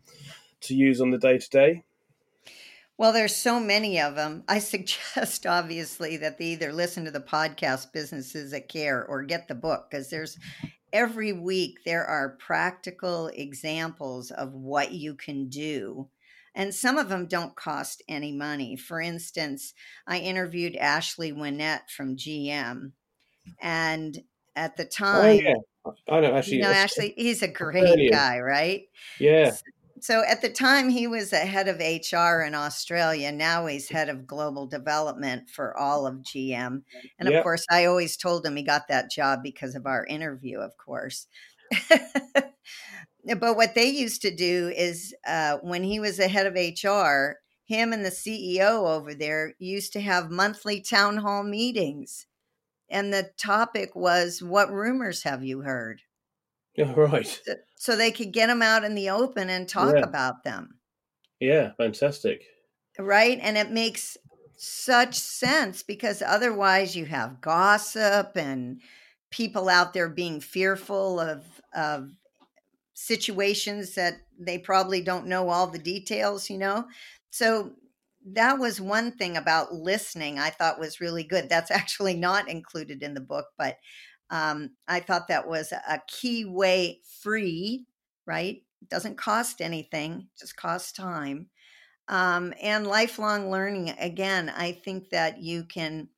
to 0.60 0.74
use 0.74 1.00
on 1.00 1.10
the 1.10 1.18
day 1.18 1.38
to 1.38 1.48
day? 1.50 1.82
Well, 2.98 3.12
there's 3.12 3.36
so 3.36 3.60
many 3.60 4.00
of 4.00 4.14
them. 4.14 4.44
I 4.48 4.58
suggest, 4.60 5.46
obviously, 5.46 6.16
that 6.18 6.38
they 6.38 6.46
either 6.46 6.72
listen 6.72 7.04
to 7.04 7.10
the 7.10 7.20
podcast 7.20 7.92
Businesses 7.92 8.50
That 8.50 8.68
Care 8.68 9.04
or 9.04 9.22
get 9.22 9.48
the 9.48 9.54
book 9.54 9.88
because 9.90 10.10
there's 10.10 10.38
every 10.92 11.32
week 11.32 11.78
there 11.84 12.04
are 12.04 12.36
practical 12.38 13.28
examples 13.28 14.30
of 14.30 14.52
what 14.52 14.92
you 14.92 15.14
can 15.14 15.48
do. 15.48 16.08
And 16.54 16.74
some 16.74 16.96
of 16.96 17.10
them 17.10 17.26
don't 17.26 17.54
cost 17.54 18.02
any 18.08 18.32
money. 18.32 18.76
For 18.76 18.98
instance, 18.98 19.74
I 20.06 20.20
interviewed 20.20 20.74
Ashley 20.74 21.30
Winnett 21.30 21.90
from 21.94 22.16
GM. 22.16 22.92
And 23.60 24.18
at 24.56 24.78
the 24.78 24.86
time, 24.86 25.16
Oh 25.16 25.22
time, 25.22 25.40
yeah, 25.44 25.92
I 26.08 26.20
know 26.20 26.34
actually. 26.34 26.56
you 26.56 26.62
know, 26.62 26.70
uh, 26.70 26.74
Ashley, 26.74 27.14
he's 27.14 27.42
a 27.42 27.48
great 27.48 28.10
guy, 28.10 28.40
right? 28.40 28.84
Yeah, 29.20 29.54
so 30.00 30.22
at 30.26 30.42
the 30.42 30.48
time 30.50 30.88
he 30.88 31.06
was 31.06 31.32
a 31.32 31.38
head 31.38 31.68
of 31.68 31.78
HR 31.78 32.42
in 32.42 32.54
Australia. 32.54 33.32
Now 33.32 33.66
he's 33.66 33.88
head 33.88 34.08
of 34.08 34.26
global 34.26 34.66
development 34.66 35.50
for 35.50 35.76
all 35.76 36.06
of 36.06 36.16
GM. 36.16 36.82
And 37.18 37.28
of 37.28 37.38
course, 37.42 37.64
I 37.70 37.86
always 37.86 38.16
told 38.16 38.44
him 38.44 38.56
he 38.56 38.62
got 38.62 38.88
that 38.88 39.10
job 39.10 39.40
because 39.42 39.74
of 39.74 39.86
our 39.86 40.04
interview, 40.06 40.58
of 40.58 40.76
course. 40.76 41.26
but 41.90 43.56
what 43.56 43.74
they 43.74 43.88
used 43.88 44.22
to 44.22 44.34
do 44.34 44.72
is 44.76 45.14
uh, 45.26 45.58
when 45.62 45.82
he 45.82 46.00
was 46.00 46.16
the 46.16 46.28
head 46.28 46.46
of 46.46 46.54
HR, 46.54 47.38
him 47.64 47.92
and 47.92 48.04
the 48.04 48.10
CEO 48.10 48.88
over 48.88 49.14
there 49.14 49.54
used 49.58 49.92
to 49.94 50.00
have 50.00 50.30
monthly 50.30 50.80
town 50.80 51.18
hall 51.18 51.42
meetings. 51.42 52.26
And 52.88 53.12
the 53.12 53.30
topic 53.36 53.96
was, 53.96 54.42
What 54.42 54.70
rumors 54.70 55.24
have 55.24 55.42
you 55.42 55.62
heard? 55.62 56.02
Yeah, 56.78 56.92
right. 56.94 57.40
So- 57.76 57.96
they 57.96 58.10
could 58.10 58.32
get 58.32 58.48
them 58.48 58.62
out 58.62 58.84
in 58.84 58.94
the 58.94 59.10
open 59.10 59.48
and 59.50 59.68
talk 59.68 59.94
Yeah. 59.94 60.02
about 60.02 60.44
them. 60.44 60.78
Yeah, 61.40 61.72
fantastic. 61.76 62.42
right 62.98 63.38
and 63.42 63.58
it 63.58 63.70
makes 63.70 64.16
such 64.56 65.14
sense 65.16 65.82
because 65.82 66.22
otherwise 66.22 66.96
you 66.96 67.04
have 67.04 67.42
gossip 67.42 68.32
and 68.36 68.80
people 69.30 69.68
out 69.68 69.92
there 69.92 70.08
being 70.08 70.40
fearful 70.40 71.20
of 71.20 71.44
of 71.74 72.10
situations 72.94 73.94
that 73.94 74.14
they 74.38 74.58
probably 74.58 75.02
don't 75.02 75.26
know 75.26 75.50
all 75.50 75.66
the 75.66 75.78
details 75.78 76.48
you 76.48 76.56
know 76.56 76.86
so 77.30 77.72
that 78.24 78.58
was 78.58 78.80
one 78.80 79.12
thing 79.12 79.36
about 79.36 79.74
listening 79.74 80.38
i 80.38 80.48
thought 80.48 80.80
was 80.80 81.00
really 81.00 81.22
good 81.22 81.48
that's 81.50 81.70
actually 81.80 82.14
not 82.14 82.48
included 82.48 83.02
in 83.02 83.12
the 83.14 83.20
book 83.20 83.46
but 83.58 83.76
um, 84.30 84.70
i 84.88 85.00
thought 85.00 85.28
that 85.28 85.48
was 85.48 85.72
a 85.72 86.00
key 86.08 86.44
way 86.44 87.00
free 87.22 87.86
right? 88.26 88.62
Doesn't 88.88 89.16
cost 89.16 89.60
anything 89.60 90.28
just 90.38 90.56
costs 90.56 90.92
time 90.92 91.48
um, 92.08 92.52
and 92.62 92.86
lifelong 92.86 93.50
learning. 93.50 93.90
Again 93.98 94.52
i 94.56 94.72
think 94.72 95.10
that 95.10 95.38
you 95.42 95.64
can 95.64 96.08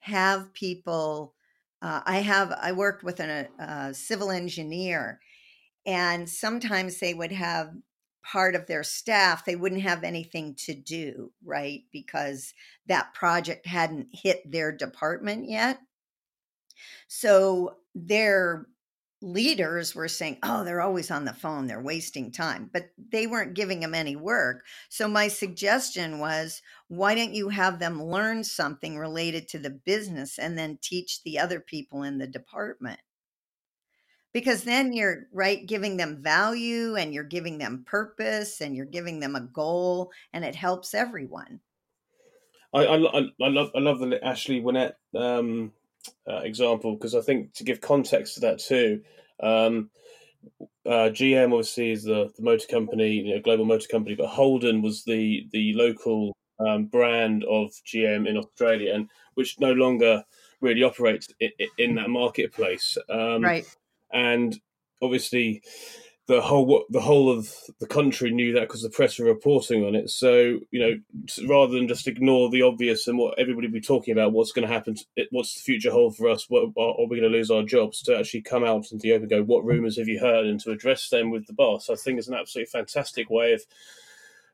have 0.00 0.52
people 0.54 1.34
uh, 1.82 2.00
i 2.06 2.18
have 2.18 2.52
i 2.52 2.72
worked 2.72 3.02
with 3.02 3.20
an, 3.20 3.48
a 3.58 3.94
civil 3.94 4.30
engineer 4.30 5.20
and 5.86 6.28
sometimes 6.28 6.98
they 6.98 7.14
would 7.14 7.32
have 7.32 7.70
part 8.24 8.54
of 8.54 8.66
their 8.66 8.82
staff 8.82 9.44
they 9.44 9.56
wouldn't 9.56 9.82
have 9.82 10.02
anything 10.04 10.54
to 10.54 10.74
do 10.74 11.32
right? 11.44 11.82
Because 11.92 12.54
that 12.86 13.12
project 13.14 13.66
hadn't 13.66 14.08
hit 14.12 14.50
their 14.50 14.72
department 14.72 15.48
yet 15.48 15.78
so 17.08 17.76
their 17.94 18.66
leaders 19.24 19.94
were 19.94 20.08
saying, 20.08 20.38
oh, 20.42 20.64
they're 20.64 20.82
always 20.82 21.10
on 21.10 21.24
the 21.24 21.32
phone, 21.32 21.66
they're 21.66 21.82
wasting 21.82 22.30
time, 22.30 22.68
but 22.72 22.90
they 23.10 23.26
weren't 23.26 23.54
giving 23.54 23.80
them 23.80 23.94
any 23.94 24.14
work. 24.16 24.64
So 24.90 25.08
my 25.08 25.28
suggestion 25.28 26.18
was, 26.18 26.60
why 26.88 27.14
don't 27.14 27.34
you 27.34 27.48
have 27.48 27.78
them 27.78 28.02
learn 28.02 28.44
something 28.44 28.98
related 28.98 29.48
to 29.48 29.58
the 29.58 29.70
business 29.70 30.38
and 30.38 30.58
then 30.58 30.78
teach 30.82 31.22
the 31.22 31.38
other 31.38 31.58
people 31.58 32.02
in 32.02 32.18
the 32.18 32.26
department? 32.26 33.00
Because 34.34 34.64
then 34.64 34.92
you're 34.92 35.28
right 35.32 35.64
giving 35.64 35.96
them 35.96 36.22
value 36.22 36.96
and 36.96 37.14
you're 37.14 37.24
giving 37.24 37.58
them 37.58 37.84
purpose 37.86 38.60
and 38.60 38.76
you're 38.76 38.84
giving 38.84 39.20
them 39.20 39.36
a 39.36 39.40
goal 39.40 40.12
and 40.32 40.44
it 40.44 40.56
helps 40.56 40.92
everyone. 40.92 41.60
I, 42.74 42.84
I, 42.84 42.96
I 42.96 43.48
love 43.48 43.70
I 43.76 43.78
love 43.78 44.00
the 44.00 44.18
Ashley 44.22 44.60
Winnett 44.60 44.94
um, 45.16 45.72
uh, 46.28 46.38
example 46.38 46.94
because 46.94 47.14
I 47.14 47.20
think 47.20 47.52
to 47.54 47.64
give 47.64 47.80
context 47.80 48.34
to 48.34 48.40
that 48.40 48.58
too, 48.58 49.02
um, 49.40 49.90
uh, 50.86 51.10
GM 51.10 51.52
obviously 51.52 51.92
is 51.92 52.04
the, 52.04 52.30
the 52.36 52.42
motor 52.42 52.66
company, 52.66 53.12
you 53.12 53.34
know, 53.34 53.40
global 53.40 53.64
motor 53.64 53.88
company, 53.88 54.14
but 54.14 54.26
Holden 54.26 54.82
was 54.82 55.04
the 55.04 55.46
the 55.52 55.72
local 55.74 56.36
um, 56.58 56.86
brand 56.86 57.44
of 57.44 57.70
GM 57.86 58.28
in 58.28 58.36
Australia, 58.36 58.94
and 58.94 59.08
which 59.34 59.58
no 59.58 59.72
longer 59.72 60.24
really 60.60 60.82
operates 60.82 61.28
in, 61.40 61.50
in 61.78 61.94
that 61.96 62.10
marketplace. 62.10 62.96
Um, 63.08 63.42
right. 63.42 63.64
and 64.12 64.58
obviously 65.02 65.62
the 66.26 66.40
whole 66.40 66.84
the 66.88 67.02
whole 67.02 67.30
of 67.30 67.52
the 67.80 67.86
country 67.86 68.30
knew 68.30 68.52
that 68.54 68.62
because 68.62 68.80
the 68.80 68.88
press 68.88 69.18
were 69.18 69.26
reporting 69.26 69.84
on 69.84 69.94
it. 69.94 70.08
So 70.08 70.58
you 70.70 70.80
know, 70.80 71.46
rather 71.46 71.74
than 71.74 71.86
just 71.86 72.08
ignore 72.08 72.48
the 72.50 72.62
obvious 72.62 73.06
and 73.06 73.18
what 73.18 73.38
everybody 73.38 73.68
be 73.68 73.80
talking 73.80 74.12
about, 74.12 74.32
what's 74.32 74.52
going 74.52 74.66
to 74.66 74.72
happen, 74.72 74.96
what's 75.30 75.54
the 75.54 75.60
future 75.60 75.90
hold 75.90 76.16
for 76.16 76.30
us, 76.30 76.48
what 76.48 76.70
are 76.78 77.06
we 77.06 77.20
going 77.20 77.30
to 77.30 77.36
lose 77.36 77.50
our 77.50 77.62
jobs? 77.62 78.02
To 78.02 78.16
actually 78.16 78.40
come 78.40 78.64
out 78.64 78.90
into 78.90 79.02
the 79.02 79.12
open, 79.12 79.28
go, 79.28 79.42
what 79.42 79.64
rumours 79.64 79.98
have 79.98 80.08
you 80.08 80.18
heard, 80.18 80.46
and 80.46 80.58
to 80.60 80.70
address 80.70 81.10
them 81.10 81.30
with 81.30 81.46
the 81.46 81.52
boss, 81.52 81.90
I 81.90 81.94
think 81.94 82.18
is 82.18 82.28
an 82.28 82.34
absolutely 82.34 82.70
fantastic 82.70 83.28
way 83.28 83.52
of. 83.52 83.62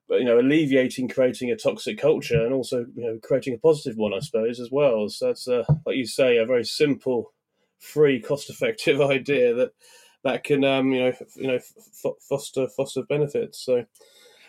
You 0.08 0.24
know, 0.24 0.40
alleviating, 0.40 1.06
creating 1.06 1.52
a 1.52 1.56
toxic 1.56 1.96
culture, 1.96 2.44
and 2.44 2.52
also 2.52 2.84
you 2.96 3.04
know 3.04 3.20
creating 3.22 3.54
a 3.54 3.58
positive 3.58 3.96
one, 3.96 4.12
I 4.12 4.18
suppose, 4.18 4.58
as 4.58 4.68
well. 4.68 5.08
So 5.08 5.28
that's, 5.28 5.46
uh, 5.46 5.62
like 5.86 5.94
you 5.94 6.04
say, 6.04 6.36
a 6.38 6.44
very 6.44 6.64
simple, 6.64 7.32
free, 7.78 8.20
cost-effective 8.20 9.00
idea 9.00 9.54
that 9.54 9.70
that 10.24 10.44
can 10.44 10.64
um, 10.64 10.92
you 10.92 11.00
know 11.00 11.12
you 11.36 11.46
know 11.48 11.54
f- 11.54 12.16
foster 12.20 12.68
foster 12.68 13.02
benefits. 13.02 13.58
So 13.64 13.86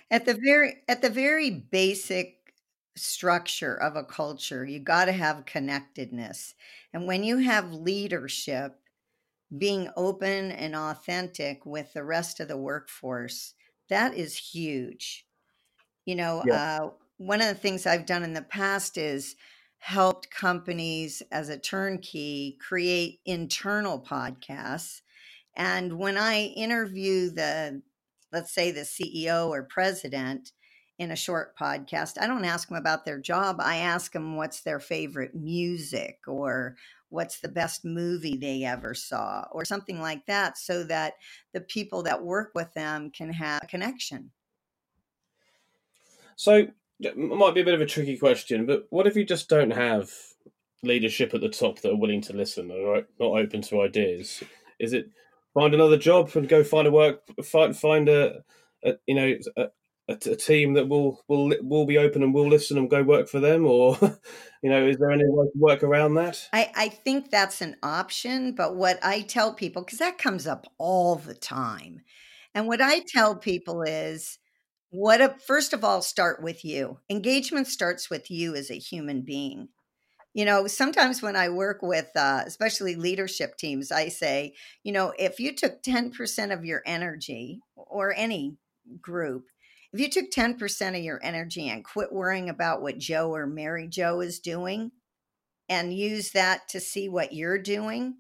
at 0.10 0.26
the 0.26 0.34
very 0.44 0.84
at 0.88 1.02
the 1.02 1.10
very 1.10 1.50
basic 1.50 2.54
structure 2.96 3.76
of 3.76 3.96
a 3.96 4.04
culture, 4.04 4.66
you 4.66 4.80
got 4.80 5.06
to 5.06 5.12
have 5.14 5.46
connectedness, 5.46 6.56
and 6.94 7.08
when 7.08 7.24
you 7.24 7.38
have 7.38 7.74
leadership 7.74 8.80
being 9.58 9.90
open 9.98 10.52
and 10.52 10.76
authentic 10.76 11.66
with 11.66 11.94
the 11.94 12.04
rest 12.04 12.40
of 12.40 12.48
the 12.48 12.58
workforce, 12.58 13.54
that 13.90 14.14
is 14.16 14.38
huge. 14.38 15.28
You 16.06 16.16
know, 16.16 16.40
yeah, 16.42 16.60
uh, 16.60 16.92
one 17.18 17.42
of 17.42 17.48
the 17.48 17.56
things 17.56 17.86
I've 17.86 18.06
done 18.06 18.24
in 18.24 18.34
the 18.34 18.42
past 18.42 18.98
is 18.98 19.36
helped 19.78 20.32
companies 20.32 21.22
as 21.32 21.50
a 21.50 21.58
turnkey 21.60 22.58
create 22.62 23.22
internal 23.26 24.00
podcasts 24.00 25.02
and 25.56 25.98
when 25.98 26.18
I 26.18 26.46
interview 26.56 27.30
the, 27.30 27.82
let's 28.32 28.54
say, 28.54 28.72
the 28.72 28.82
CEO 28.82 29.50
or 29.50 29.64
president 29.64 30.52
in 30.98 31.12
a 31.12 31.16
short 31.16 31.58
podcast, 31.58 32.22
I 32.22 32.28
don't 32.28 32.46
ask 32.46 32.70
them 32.70 32.78
about 32.78 33.06
their 33.06 33.20
job. 33.20 33.58
I 33.60 33.78
ask 33.78 34.12
them 34.12 34.36
what's 34.36 34.62
their 34.62 34.80
favorite 34.80 35.36
music 35.36 36.20
or 36.28 36.76
what's 37.10 37.40
the 37.40 37.50
best 37.50 37.84
movie 37.84 38.38
they 38.38 38.64
ever 38.64 38.94
saw 38.94 39.46
or 39.52 39.66
something 39.66 40.00
like 40.00 40.26
that 40.28 40.58
so 40.58 40.84
that 40.86 41.16
the 41.54 41.62
people 41.62 42.04
that 42.04 42.24
work 42.24 42.52
with 42.56 42.74
them 42.74 43.10
can 43.12 43.34
have 43.34 43.62
a 43.64 43.68
connection. 43.68 44.32
So 46.38 46.68
it 47.02 47.18
might 47.18 47.54
be 47.54 47.62
a 47.62 47.66
bit 47.66 47.74
of 47.74 47.82
a 47.82 47.86
tricky 47.86 48.18
question, 48.18 48.66
but 48.66 48.88
what 48.90 49.08
if 49.08 49.16
you 49.16 49.26
just 49.26 49.50
don't 49.50 49.72
have 49.72 50.12
leadership 50.84 51.34
at 51.34 51.42
the 51.42 51.50
top 51.50 51.80
that 51.80 51.92
are 51.92 51.98
willing 51.98 52.22
to 52.22 52.34
listen 52.34 52.72
or 52.72 53.04
not 53.20 53.40
open 53.40 53.62
to 53.64 53.82
ideas? 53.82 54.44
Is 54.80 54.94
it 54.94 55.10
find 55.54 55.74
another 55.74 55.98
job 55.98 56.32
and 56.36 56.48
go 56.48 56.64
find 56.64 56.88
a 56.88 56.92
work 56.92 57.22
find 57.44 57.76
find 57.76 58.10
a, 58.10 58.44
a 58.84 58.94
you 59.06 59.16
know 59.16 59.36
a, 59.58 59.68
a, 60.08 60.36
team 60.36 60.74
that 60.74 60.88
will 60.88 61.24
will 61.28 61.54
will 61.62 61.86
be 61.86 61.98
open 61.98 62.24
and 62.24 62.34
will 62.34 62.48
listen 62.48 62.78
and 62.78 62.90
go 62.90 63.04
work 63.04 63.28
for 63.28 63.40
them 63.40 63.66
or 63.66 63.98
you 64.64 64.70
know 64.70 64.86
is 64.86 64.98
there 64.98 65.12
any 65.12 65.24
way 65.26 65.46
to 65.46 65.60
work 65.60 65.84
around 65.84 66.16
that? 66.16 66.48
I, 66.54 66.72
I 66.76 66.90
think 66.90 67.30
that's 67.30 67.62
an 67.62 67.76
option 67.84 68.54
but 68.54 68.76
what 68.76 69.00
i 69.04 69.22
tell 69.22 69.54
people 69.54 69.84
because 69.84 70.00
that 70.00 70.18
comes 70.18 70.48
up 70.48 70.66
all 70.78 71.16
the 71.16 71.36
time. 71.36 72.02
And 72.54 72.68
what 72.68 72.82
i 72.82 73.00
tell 73.00 73.36
people 73.36 73.82
is 73.84 74.38
what 74.90 75.22
a, 75.22 75.36
first 75.48 75.72
of 75.72 75.86
all 75.86 76.02
start 76.02 76.44
with 76.44 76.66
you. 76.66 77.00
Engagement 77.10 77.68
starts 77.68 78.10
with 78.10 78.30
you 78.30 78.56
as 78.56 78.70
a 78.70 78.78
human 78.78 79.22
being 79.22 79.70
you 80.34 80.46
know, 80.46 80.68
sometimes 80.68 81.22
when 81.22 81.36
I 81.36 81.50
work 81.50 81.82
with, 81.82 82.10
uh, 82.16 82.44
especially 82.46 82.96
leadership 82.96 83.58
teams, 83.58 83.92
I 83.92 84.08
say, 84.08 84.54
you 84.84 84.94
know, 84.94 85.14
if 85.20 85.40
you 85.40 85.54
took 85.54 85.84
10% 85.84 86.54
of 86.54 86.64
your 86.64 86.82
energy 86.86 87.60
or 87.76 88.14
any 88.16 88.56
group, 89.02 89.48
if 89.92 90.00
you 90.00 90.10
took 90.10 90.32
10% 90.32 90.98
of 90.98 91.04
your 91.04 91.20
energy 91.22 91.68
and 91.68 91.84
quit 91.84 92.14
worrying 92.14 92.50
about 92.50 92.82
what 92.82 92.98
Joe 92.98 93.34
or 93.34 93.46
Mary 93.46 93.88
Joe 93.88 94.22
is 94.22 94.40
doing 94.40 94.92
and 95.68 95.94
use 95.94 96.32
that 96.32 96.70
to 96.70 96.80
see 96.80 97.10
what 97.10 97.34
you're 97.34 97.60
doing, 97.62 98.16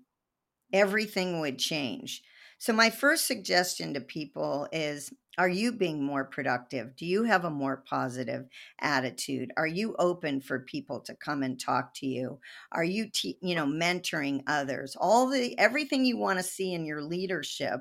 everything 0.74 1.39
would 1.39 1.60
change. 1.60 2.22
So, 2.62 2.74
my 2.74 2.91
first 2.91 3.25
suggestion 3.25 3.96
to 3.96 4.01
people 4.01 4.68
is 4.72 5.12
are 5.39 5.50
you 5.50 5.72
being 5.72 6.03
more 6.03 6.25
productive? 6.25 6.96
Do 6.96 7.08
you 7.08 7.24
have 7.24 7.44
a 7.44 7.50
more 7.50 7.84
positive 7.89 8.46
attitude? 8.80 9.51
Are 9.58 9.65
you 9.65 9.96
open 9.98 10.41
for 10.41 10.60
people 10.60 11.00
to 11.00 11.15
come 11.15 11.41
and 11.41 11.60
talk 11.60 11.91
to 11.96 12.06
you? 12.06 12.39
Are 12.72 12.84
you 12.84 13.10
te- 13.10 13.39
you 13.41 13.56
know 13.56 13.65
mentoring 13.65 14.44
others? 14.46 14.96
All 14.96 15.27
the 15.27 15.58
everything 15.58 16.06
you 16.06 16.18
want 16.18 16.38
to 16.38 16.44
see 16.44 16.72
in 16.72 16.86
your 16.86 17.01
leadership, 17.01 17.80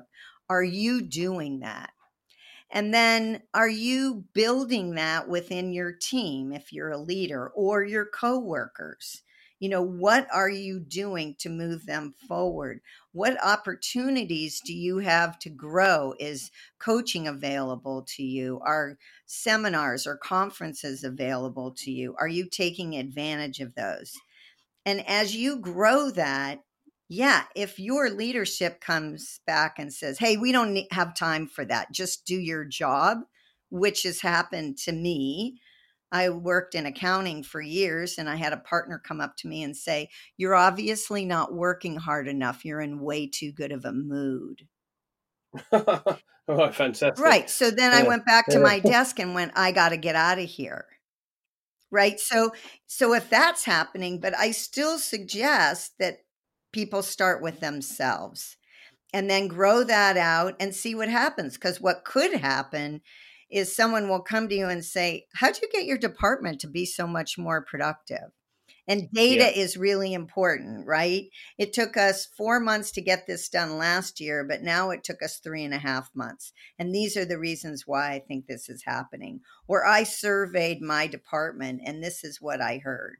are 0.49 0.63
you 0.63 1.03
doing 1.03 1.59
that? 1.59 1.91
And 2.71 2.91
then 2.91 3.43
are 3.53 3.69
you 3.69 4.25
building 4.33 4.95
that 4.95 5.29
within 5.29 5.73
your 5.73 5.91
team 5.91 6.51
if 6.51 6.73
you're 6.73 6.89
a 6.89 6.97
leader 6.97 7.49
or 7.49 7.83
your 7.83 8.07
coworkers? 8.07 9.21
You 9.61 9.69
know, 9.69 9.83
what 9.83 10.27
are 10.33 10.49
you 10.49 10.79
doing 10.79 11.35
to 11.37 11.47
move 11.47 11.85
them 11.85 12.15
forward? 12.27 12.81
What 13.11 13.37
opportunities 13.43 14.59
do 14.59 14.73
you 14.73 14.97
have 14.97 15.37
to 15.39 15.51
grow? 15.51 16.15
Is 16.19 16.49
coaching 16.79 17.27
available 17.27 18.03
to 18.15 18.23
you? 18.23 18.59
Are 18.65 18.97
seminars 19.27 20.07
or 20.07 20.17
conferences 20.17 21.03
available 21.03 21.75
to 21.77 21.91
you? 21.91 22.15
Are 22.19 22.27
you 22.27 22.49
taking 22.49 22.95
advantage 22.95 23.59
of 23.59 23.75
those? 23.75 24.15
And 24.83 25.07
as 25.07 25.35
you 25.35 25.59
grow 25.59 26.09
that, 26.09 26.63
yeah, 27.07 27.43
if 27.55 27.77
your 27.77 28.09
leadership 28.09 28.81
comes 28.81 29.41
back 29.45 29.75
and 29.77 29.93
says, 29.93 30.17
hey, 30.17 30.37
we 30.37 30.51
don't 30.51 30.91
have 30.91 31.13
time 31.13 31.45
for 31.45 31.65
that, 31.65 31.91
just 31.91 32.25
do 32.25 32.35
your 32.35 32.65
job, 32.65 33.19
which 33.69 34.03
has 34.03 34.21
happened 34.21 34.79
to 34.79 34.91
me 34.91 35.59
I 36.11 36.29
worked 36.29 36.75
in 36.75 36.85
accounting 36.85 37.43
for 37.43 37.61
years 37.61 38.17
and 38.17 38.29
I 38.29 38.35
had 38.35 38.53
a 38.53 38.57
partner 38.57 39.01
come 39.03 39.21
up 39.21 39.37
to 39.37 39.47
me 39.47 39.63
and 39.63 39.75
say, 39.75 40.09
You're 40.37 40.55
obviously 40.55 41.25
not 41.25 41.53
working 41.53 41.95
hard 41.95 42.27
enough. 42.27 42.65
You're 42.65 42.81
in 42.81 42.99
way 42.99 43.27
too 43.27 43.51
good 43.51 43.71
of 43.71 43.85
a 43.85 43.93
mood. 43.93 44.67
oh, 45.71 46.17
fantastic. 46.47 47.19
Right. 47.19 47.49
So 47.49 47.71
then 47.71 47.91
yeah. 47.91 47.99
I 47.99 48.07
went 48.07 48.25
back 48.25 48.47
to 48.47 48.59
my 48.59 48.79
desk 48.79 49.19
and 49.19 49.33
went, 49.33 49.53
I 49.55 49.71
got 49.71 49.89
to 49.89 49.97
get 49.97 50.15
out 50.15 50.39
of 50.39 50.45
here. 50.45 50.85
Right. 51.89 52.19
So, 52.19 52.51
so 52.87 53.13
if 53.13 53.29
that's 53.29 53.65
happening, 53.65 54.19
but 54.19 54.37
I 54.37 54.51
still 54.51 54.97
suggest 54.97 55.93
that 55.99 56.19
people 56.71 57.03
start 57.03 57.41
with 57.41 57.59
themselves 57.59 58.55
and 59.13 59.29
then 59.29 59.47
grow 59.47 59.83
that 59.83 60.15
out 60.15 60.55
and 60.59 60.73
see 60.73 60.95
what 60.95 61.09
happens. 61.09 61.55
Because 61.55 61.81
what 61.81 62.05
could 62.05 62.33
happen 62.33 63.01
is 63.51 63.75
someone 63.75 64.09
will 64.09 64.21
come 64.21 64.47
to 64.49 64.55
you 64.55 64.67
and 64.67 64.83
say, 64.83 65.25
How'd 65.35 65.61
you 65.61 65.69
get 65.71 65.85
your 65.85 65.97
department 65.97 66.61
to 66.61 66.67
be 66.67 66.85
so 66.85 67.05
much 67.05 67.37
more 67.37 67.63
productive? 67.63 68.31
And 68.87 69.11
data 69.11 69.51
yeah. 69.55 69.61
is 69.61 69.77
really 69.77 70.13
important, 70.13 70.87
right? 70.87 71.25
It 71.57 71.71
took 71.71 71.95
us 71.95 72.25
four 72.25 72.59
months 72.59 72.91
to 72.91 73.01
get 73.01 73.27
this 73.27 73.47
done 73.47 73.77
last 73.77 74.19
year, 74.19 74.43
but 74.43 74.63
now 74.63 74.89
it 74.89 75.03
took 75.03 75.21
us 75.21 75.37
three 75.37 75.63
and 75.63 75.73
a 75.73 75.77
half 75.77 76.09
months. 76.15 76.51
And 76.79 76.93
these 76.93 77.15
are 77.15 77.25
the 77.25 77.37
reasons 77.37 77.85
why 77.85 78.11
I 78.11 78.19
think 78.19 78.47
this 78.47 78.69
is 78.69 78.83
happening. 78.85 79.41
Or 79.67 79.85
I 79.85 80.03
surveyed 80.03 80.81
my 80.81 81.07
department 81.07 81.81
and 81.85 82.03
this 82.03 82.23
is 82.23 82.41
what 82.41 82.59
I 82.59 82.79
heard. 82.79 83.19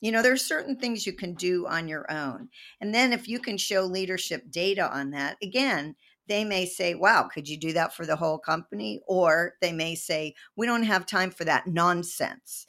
You 0.00 0.12
know, 0.12 0.22
there 0.22 0.32
are 0.32 0.36
certain 0.36 0.76
things 0.76 1.06
you 1.06 1.14
can 1.14 1.34
do 1.34 1.66
on 1.66 1.88
your 1.88 2.10
own. 2.10 2.48
And 2.80 2.94
then 2.94 3.12
if 3.12 3.26
you 3.26 3.40
can 3.40 3.56
show 3.56 3.84
leadership 3.84 4.50
data 4.50 4.90
on 4.90 5.10
that, 5.10 5.38
again, 5.42 5.96
they 6.28 6.44
may 6.44 6.66
say, 6.66 6.94
wow, 6.94 7.28
could 7.32 7.48
you 7.48 7.58
do 7.58 7.72
that 7.74 7.94
for 7.94 8.06
the 8.06 8.16
whole 8.16 8.38
company? 8.38 9.00
Or 9.06 9.54
they 9.60 9.72
may 9.72 9.94
say, 9.94 10.34
we 10.56 10.66
don't 10.66 10.84
have 10.84 11.06
time 11.06 11.30
for 11.30 11.44
that 11.44 11.66
nonsense. 11.66 12.66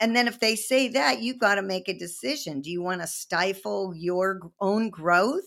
And 0.00 0.16
then 0.16 0.26
if 0.26 0.40
they 0.40 0.56
say 0.56 0.88
that, 0.88 1.20
you've 1.20 1.38
got 1.38 1.56
to 1.56 1.62
make 1.62 1.88
a 1.88 1.98
decision. 1.98 2.60
Do 2.60 2.70
you 2.70 2.82
want 2.82 3.00
to 3.00 3.06
stifle 3.06 3.92
your 3.94 4.40
own 4.60 4.90
growth? 4.90 5.44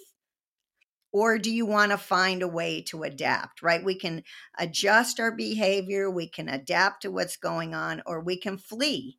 Or 1.12 1.40
do 1.40 1.50
you 1.50 1.66
want 1.66 1.92
to 1.92 1.98
find 1.98 2.44
a 2.44 2.48
way 2.48 2.82
to 2.90 3.04
adapt, 3.04 3.64
right? 3.64 3.84
We 3.84 3.96
can 3.96 4.24
adjust 4.60 5.20
our 5.20 5.32
behavior, 5.32 6.12
we 6.12 6.28
can 6.28 6.48
adapt 6.48 7.02
to 7.02 7.12
what's 7.12 7.38
going 7.38 7.74
on, 7.74 8.04
or 8.06 8.20
we 8.20 8.38
can 8.38 8.58
flee. 8.58 9.18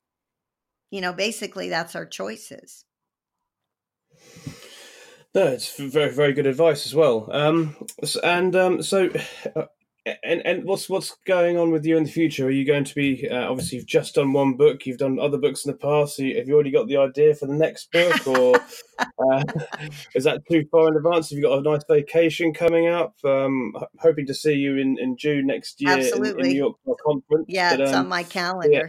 You 0.90 1.00
know, 1.00 1.12
basically, 1.12 1.68
that's 1.68 1.96
our 1.96 2.06
choices. 2.06 2.84
No, 5.38 5.46
it's 5.46 5.76
very 5.76 6.10
very 6.10 6.32
good 6.32 6.46
advice 6.46 6.84
as 6.84 6.96
well. 6.96 7.28
Um, 7.30 7.76
and 8.24 8.56
um, 8.56 8.82
so, 8.82 9.08
uh, 9.54 9.66
and 10.24 10.44
and 10.44 10.64
what's 10.64 10.90
what's 10.90 11.16
going 11.28 11.56
on 11.56 11.70
with 11.70 11.86
you 11.86 11.96
in 11.96 12.02
the 12.02 12.10
future? 12.10 12.48
Are 12.48 12.50
you 12.50 12.66
going 12.66 12.82
to 12.82 12.94
be 12.96 13.28
uh, 13.30 13.48
obviously 13.48 13.78
you've 13.78 13.86
just 13.86 14.16
done 14.16 14.32
one 14.32 14.54
book, 14.54 14.84
you've 14.84 14.98
done 14.98 15.20
other 15.20 15.38
books 15.38 15.64
in 15.64 15.70
the 15.70 15.78
past. 15.78 16.16
So 16.16 16.24
you, 16.24 16.38
have 16.38 16.48
you 16.48 16.54
already 16.54 16.72
got 16.72 16.88
the 16.88 16.96
idea 16.96 17.36
for 17.36 17.46
the 17.46 17.54
next 17.54 17.92
book, 17.92 18.26
or 18.26 18.56
uh, 18.98 19.44
is 20.16 20.24
that 20.24 20.42
too 20.50 20.66
far 20.72 20.88
in 20.88 20.96
advance? 20.96 21.30
Have 21.30 21.36
you 21.36 21.44
got 21.44 21.60
a 21.60 21.62
nice 21.62 21.84
vacation 21.88 22.52
coming 22.52 22.88
up? 22.88 23.14
Um, 23.24 23.74
hoping 24.00 24.26
to 24.26 24.34
see 24.34 24.54
you 24.54 24.76
in, 24.76 24.98
in 24.98 25.16
June 25.16 25.46
next 25.46 25.80
year 25.80 25.98
Absolutely. 25.98 26.30
in, 26.30 26.46
in 26.46 26.52
New 26.52 26.74
York 26.84 26.98
conference. 27.06 27.46
Yeah, 27.46 27.76
but, 27.76 27.80
it's 27.82 27.92
um, 27.92 28.06
on 28.06 28.08
my 28.08 28.24
calendar. 28.24 28.72
Yeah. 28.72 28.86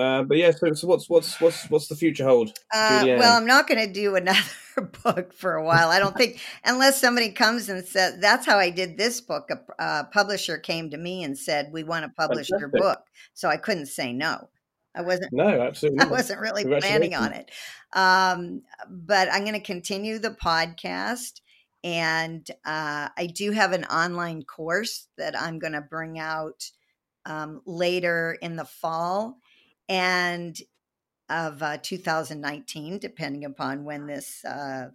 Uh, 0.00 0.22
but 0.22 0.38
yeah, 0.38 0.50
so, 0.50 0.72
so 0.72 0.86
what's 0.86 1.10
what's 1.10 1.40
what's 1.40 1.68
what's 1.68 1.88
the 1.88 1.94
future 1.94 2.24
hold? 2.24 2.48
Uh, 2.72 3.04
well, 3.06 3.36
I'm 3.36 3.46
not 3.46 3.68
going 3.68 3.86
to 3.86 3.92
do 3.92 4.16
another 4.16 4.40
book 5.04 5.34
for 5.34 5.54
a 5.54 5.64
while. 5.64 5.88
I 5.88 5.98
don't 5.98 6.16
think 6.16 6.40
unless 6.64 7.00
somebody 7.00 7.32
comes 7.32 7.68
and 7.68 7.84
says 7.84 8.18
that's 8.20 8.46
how 8.46 8.58
I 8.58 8.70
did 8.70 8.96
this 8.96 9.20
book. 9.20 9.50
A, 9.50 9.82
a 9.82 10.04
publisher 10.04 10.56
came 10.56 10.90
to 10.90 10.96
me 10.96 11.22
and 11.22 11.36
said 11.36 11.70
we 11.70 11.84
want 11.84 12.04
to 12.04 12.10
publish 12.16 12.48
Fantastic. 12.48 12.72
your 12.72 12.82
book, 12.82 13.00
so 13.34 13.48
I 13.48 13.58
couldn't 13.58 13.86
say 13.86 14.12
no. 14.12 14.48
I 14.94 15.02
wasn't. 15.02 15.32
No, 15.32 15.60
absolutely. 15.60 16.00
I 16.04 16.08
wasn't 16.08 16.40
really 16.40 16.64
planning 16.64 17.14
on 17.14 17.32
it. 17.32 17.50
Um, 17.92 18.62
but 18.88 19.28
I'm 19.30 19.42
going 19.42 19.52
to 19.52 19.60
continue 19.60 20.18
the 20.18 20.30
podcast, 20.30 21.40
and 21.84 22.46
uh, 22.64 23.08
I 23.16 23.26
do 23.34 23.50
have 23.50 23.72
an 23.72 23.84
online 23.84 24.44
course 24.44 25.08
that 25.18 25.38
I'm 25.38 25.58
going 25.58 25.74
to 25.74 25.82
bring 25.82 26.18
out 26.18 26.70
um, 27.26 27.60
later 27.66 28.38
in 28.40 28.56
the 28.56 28.64
fall 28.64 29.36
and 29.90 30.56
of 31.28 31.62
uh, 31.62 31.78
2019, 31.82 32.98
depending 32.98 33.44
upon 33.44 33.84
when 33.84 34.06
this 34.06 34.44
uh, 34.44 34.90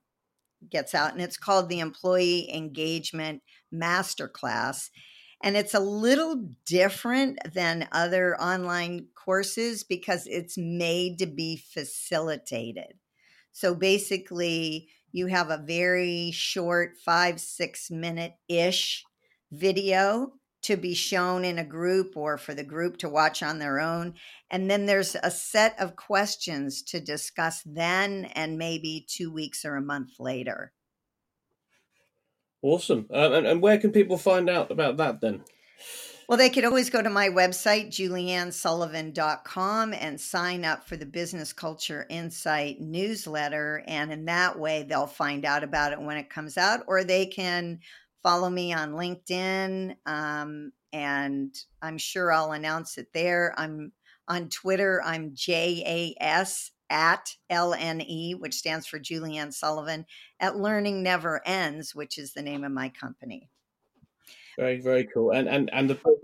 gets 0.69 0.95
out. 0.95 1.11
And 1.11 1.21
it's 1.21 1.37
called 1.37 1.69
the 1.69 1.79
Employee 1.79 2.49
Engagement 2.51 3.43
Masterclass. 3.73 4.89
And 5.43 5.57
it's 5.57 5.73
a 5.73 5.79
little 5.79 6.49
different 6.65 7.39
than 7.53 7.89
other 7.91 8.39
online 8.41 9.07
courses 9.15 9.83
because 9.83 10.27
it's 10.27 10.57
made 10.57 11.19
to 11.19 11.25
be 11.25 11.57
facilitated. 11.57 12.93
So 13.51 13.75
basically, 13.75 14.87
you 15.11 15.27
have 15.27 15.49
a 15.49 15.57
very 15.65 16.31
short, 16.31 16.93
five, 17.03 17.39
six 17.41 17.91
minute 17.91 18.33
ish 18.47 19.03
video 19.51 20.33
to 20.65 20.75
be 20.75 20.93
shown 20.93 21.45
in 21.45 21.59
a 21.59 21.63
group 21.63 22.17
or 22.17 22.37
for 22.37 22.53
the 22.53 22.63
group 22.63 22.97
to 22.97 23.09
watch 23.09 23.43
on 23.43 23.59
their 23.59 23.79
own. 23.79 24.15
And 24.49 24.69
then 24.69 24.85
there's 24.85 25.15
a 25.21 25.31
set 25.31 25.79
of 25.79 25.95
questions 25.95 26.81
to 26.83 26.99
discuss 26.99 27.61
then 27.65 28.25
and 28.33 28.57
maybe 28.57 29.05
two 29.07 29.31
weeks 29.31 29.63
or 29.63 29.75
a 29.75 29.81
month 29.81 30.19
later. 30.19 30.73
Awesome. 32.61 33.05
Um, 33.13 33.33
and, 33.33 33.45
and 33.45 33.61
where 33.61 33.77
can 33.77 33.91
people 33.91 34.17
find 34.17 34.49
out 34.49 34.71
about 34.71 34.97
that 34.97 35.21
then? 35.21 35.43
Well, 36.27 36.39
they 36.39 36.49
could 36.49 36.65
always 36.65 36.89
go 36.89 37.03
to 37.03 37.09
my 37.11 37.29
website, 37.29 37.89
juliannesullivan.com, 37.89 39.93
and 39.93 40.19
sign 40.19 40.65
up 40.65 40.87
for 40.87 40.97
the 40.97 41.05
Business 41.05 41.53
Culture 41.53 42.07
Insight 42.09 42.81
newsletter. 42.81 43.83
And 43.85 44.11
in 44.11 44.25
that 44.25 44.57
way, 44.57 44.81
they'll 44.81 45.05
find 45.05 45.45
out 45.45 45.63
about 45.63 45.93
it 45.93 46.01
when 46.01 46.17
it 46.17 46.31
comes 46.31 46.57
out, 46.57 46.79
or 46.87 47.03
they 47.03 47.27
can 47.27 47.81
follow 48.25 48.49
me 48.49 48.73
on 48.73 48.93
LinkedIn, 48.93 49.95
um, 50.07 50.71
and 50.91 51.55
I'm 51.79 51.99
sure 51.99 52.31
I'll 52.31 52.53
announce 52.53 52.97
it 52.97 53.13
there. 53.13 53.53
I'm 53.55 53.91
on 54.27 54.49
Twitter. 54.49 54.99
I'm 55.05 55.35
J 55.35 55.83
A 55.85 56.23
S 56.23 56.71
at 56.89 57.35
LNE, 57.51 58.39
which 58.39 58.55
stands 58.55 58.87
for 58.87 58.97
Julianne 58.97 59.53
Sullivan, 59.53 60.07
at 60.39 60.57
Learning 60.57 61.03
Never 61.03 61.39
Ends, 61.45 61.93
which 61.93 62.17
is 62.17 62.33
the 62.33 62.41
name 62.41 62.63
of 62.63 62.71
my 62.71 62.89
company. 62.89 63.47
Very, 64.57 64.81
very 64.81 65.05
cool. 65.13 65.29
And 65.29 65.47
and 65.47 65.69
and 65.71 65.87
the 65.87 65.93
book 65.93 66.17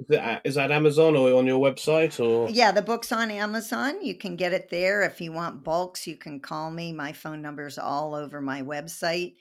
is 0.43 0.55
that 0.55 0.71
Amazon 0.71 1.15
or 1.15 1.37
on 1.37 1.45
your 1.45 1.59
website 1.59 2.19
or? 2.19 2.49
Yeah, 2.49 2.71
the 2.71 2.81
book's 2.81 3.11
on 3.11 3.29
Amazon. 3.29 4.03
You 4.03 4.15
can 4.15 4.35
get 4.37 4.53
it 4.53 4.71
there. 4.71 5.03
If 5.03 5.21
you 5.21 5.33
want 5.33 5.63
bulks, 5.63 6.07
you 6.07 6.15
can 6.15 6.39
call 6.39 6.71
me. 6.71 6.93
My 6.93 7.11
phone 7.11 7.43
number's 7.43 7.77
all 7.77 8.15
over 8.15 8.41
my 8.41 8.63
website. 8.63 9.35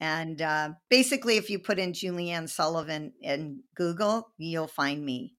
And 0.00 0.42
uh, 0.42 0.70
basically, 0.90 1.36
if 1.36 1.48
you 1.48 1.58
put 1.58 1.78
in 1.78 1.92
Julianne 1.92 2.48
Sullivan 2.48 3.12
in 3.22 3.62
Google, 3.74 4.28
you'll 4.36 4.66
find 4.66 5.04
me 5.04 5.34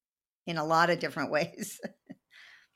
in 0.46 0.58
a 0.58 0.64
lot 0.64 0.90
of 0.90 0.98
different 0.98 1.30
ways. 1.30 1.80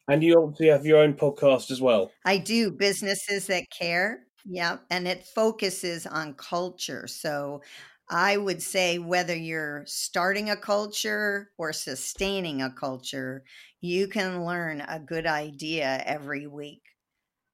and 0.09 0.23
you 0.23 0.41
obviously 0.41 0.69
have 0.69 0.87
your 0.87 1.03
own 1.03 1.15
podcast 1.15 1.71
as 1.71 1.81
well. 1.81 2.13
I 2.25 2.39
do, 2.39 2.71
Businesses 2.71 3.47
That 3.49 3.65
Care. 3.71 4.21
Yeah. 4.45 4.79
And 4.91 5.07
it 5.07 5.25
focuses 5.35 6.07
on 6.07 6.35
culture. 6.35 7.07
So 7.07 7.63
I 8.11 8.37
would 8.37 8.63
say 8.63 8.99
whether 8.99 9.35
you're 9.35 9.85
starting 9.87 10.51
a 10.51 10.57
culture 10.57 11.51
or 11.59 11.73
sustaining 11.73 12.61
a 12.61 12.73
culture, 12.73 13.45
you 13.81 14.09
can 14.09 14.45
learn 14.45 14.83
a 14.83 15.01
good 15.01 15.27
idea 15.27 16.03
every 16.05 16.47
week. 16.47 16.83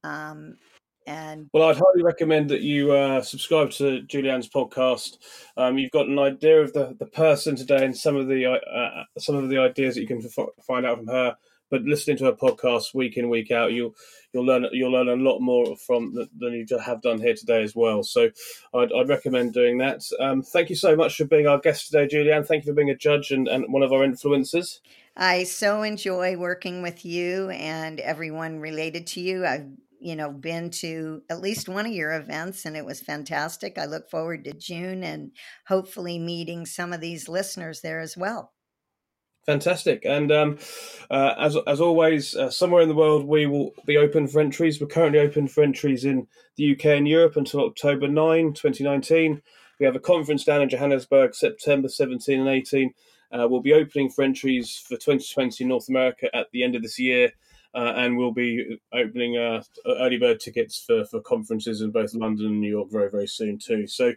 Um, 0.03 0.57
and 1.09 1.49
well, 1.55 1.68
I'd 1.68 1.77
highly 1.77 2.03
recommend 2.03 2.51
that 2.51 2.61
you 2.61 2.92
uh, 2.92 3.23
subscribe 3.23 3.71
to 3.73 4.03
Julianne's 4.03 4.49
podcast. 4.49 5.16
Um, 5.57 5.79
you've 5.79 5.90
got 5.90 6.07
an 6.07 6.18
idea 6.18 6.61
of 6.61 6.75
the, 6.75 6.94
the 6.99 7.07
person 7.07 7.57
today 7.57 7.85
and 7.85 7.97
some 7.97 8.14
of 8.14 8.29
the 8.29 8.44
uh, 8.44 8.51
uh 8.51 9.05
some 9.18 9.35
of 9.35 9.49
the 9.49 9.59
ideas 9.59 9.94
that 9.94 10.03
you 10.03 10.07
can 10.07 10.23
f- 10.23 10.64
find 10.66 10.85
out 10.85 10.99
from 10.99 11.09
her. 11.09 11.37
But 11.71 11.83
listening 11.83 12.16
to 12.18 12.25
her 12.25 12.33
podcast 12.33 12.94
week 12.94 13.16
in 13.16 13.29
week 13.31 13.51
out, 13.51 13.73
you'll 13.73 13.94
you'll 14.33 14.44
learn 14.44 14.66
you'll 14.73 14.92
learn 14.92 15.09
a 15.09 15.16
lot 15.16 15.40
more 15.40 15.77
from 15.79 16.14
the, 16.14 16.29
than 16.38 16.53
you 16.53 16.66
have 16.79 17.01
done 17.01 17.21
here 17.21 17.35
today 17.35 17.62
as 17.62 17.75
well. 17.75 18.03
So 18.03 18.31
I'd, 18.75 18.92
I'd 18.92 19.09
recommend 19.09 19.55
doing 19.55 19.79
that. 19.79 20.03
Um, 20.21 20.42
thank 20.42 20.68
you 20.68 20.77
so 20.77 20.94
much 20.94 21.16
for 21.16 21.25
being 21.25 21.47
our 21.47 21.59
guest 21.59 21.90
today, 21.90 22.07
Julianne. 22.07 22.47
Thank 22.47 22.64
you 22.64 22.73
for 22.73 22.77
being 22.77 22.90
a 22.90 22.97
judge 22.97 23.31
and, 23.31 23.49
and 23.49 23.73
one 23.73 23.83
of 23.83 23.92
our 23.92 24.01
influencers. 24.01 24.81
I 25.16 25.44
so 25.44 25.83
enjoy 25.83 26.37
working 26.37 26.81
with 26.81 27.05
you 27.05 27.51
and 27.51 27.99
everyone 28.01 28.61
related 28.61 29.07
to 29.09 29.21
you. 29.21 29.44
I've 29.44 29.66
you 30.01 30.17
know, 30.17 30.31
been 30.31 30.71
to 30.71 31.23
at 31.31 31.41
least 31.41 31.69
one 31.69 31.87
of 31.87 31.93
your 31.93 32.15
events 32.15 32.65
and 32.65 32.77
it 32.77 32.85
was 32.85 33.01
fantastic. 33.01 33.79
I 33.79 33.87
look 33.87 34.11
forward 34.11 34.45
to 34.45 34.53
June 34.53 35.03
and 35.03 35.33
hopefully 35.67 36.19
meeting 36.19 36.67
some 36.67 36.93
of 36.93 37.01
these 37.01 37.29
listeners 37.29 37.81
there 37.81 38.01
as 38.01 38.17
well. 38.17 38.53
Fantastic. 39.47 40.05
And 40.05 40.31
um, 40.31 40.59
uh, 41.11 41.35
as, 41.39 41.57
as 41.67 41.81
always, 41.81 42.37
uh, 42.37 42.51
somewhere 42.51 42.83
in 42.83 42.89
the 42.89 42.95
world, 42.95 43.25
we 43.25 43.47
will 43.47 43.73
be 43.87 43.97
open 43.97 44.29
for 44.29 44.41
entries. 44.41 44.79
We're 44.79 44.89
currently 44.89 45.21
open 45.21 45.49
for 45.49 45.63
entries 45.63 46.05
in 46.05 46.27
the 46.57 46.73
UK 46.73 46.85
and 46.87 47.09
Europe 47.09 47.37
until 47.37 47.65
October 47.65 48.09
9, 48.09 48.53
2019. 48.53 49.41
We 49.81 49.87
have 49.87 49.97
a 49.97 50.01
conference 50.01 50.45
down 50.45 50.61
in 50.61 50.69
Johannesburg, 50.69 51.35
September 51.35 51.89
17 51.89 52.41
and 52.41 52.49
18. 52.49 52.93
Uh, 53.31 53.47
we'll 53.49 53.63
be 53.63 53.73
opening 53.73 54.11
for 54.11 54.23
entries 54.23 54.77
for 54.77 54.97
2020 54.97 55.65
North 55.65 55.89
America 55.89 56.29
at 56.37 56.49
the 56.53 56.63
end 56.63 56.75
of 56.75 56.83
this 56.83 56.99
year. 56.99 57.33
Uh, 57.74 57.92
and 57.96 58.16
we'll 58.16 58.33
be 58.33 58.78
opening 58.92 59.37
uh, 59.37 59.62
early 59.87 60.16
bird 60.16 60.40
tickets 60.40 60.83
for, 60.85 61.04
for 61.04 61.20
conferences 61.20 61.81
in 61.81 61.90
both 61.90 62.14
London 62.14 62.46
and 62.46 62.61
New 62.61 62.70
York 62.70 62.90
very, 62.90 63.11
very 63.11 63.26
soon, 63.26 63.59
too. 63.59 63.87
So 63.87 64.14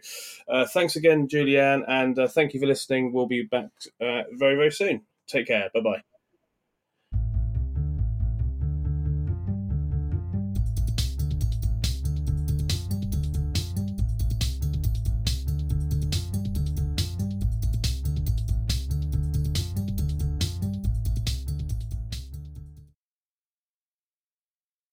uh, 0.48 0.66
thanks 0.66 0.96
again, 0.96 1.28
Julianne, 1.28 1.84
and 1.86 2.18
uh, 2.18 2.28
thank 2.28 2.54
you 2.54 2.60
for 2.60 2.66
listening. 2.66 3.12
We'll 3.12 3.26
be 3.26 3.42
back 3.42 3.68
uh, 4.00 4.22
very, 4.32 4.56
very 4.56 4.72
soon. 4.72 5.02
Take 5.26 5.48
care. 5.48 5.70
Bye 5.74 5.80
bye. 5.80 6.11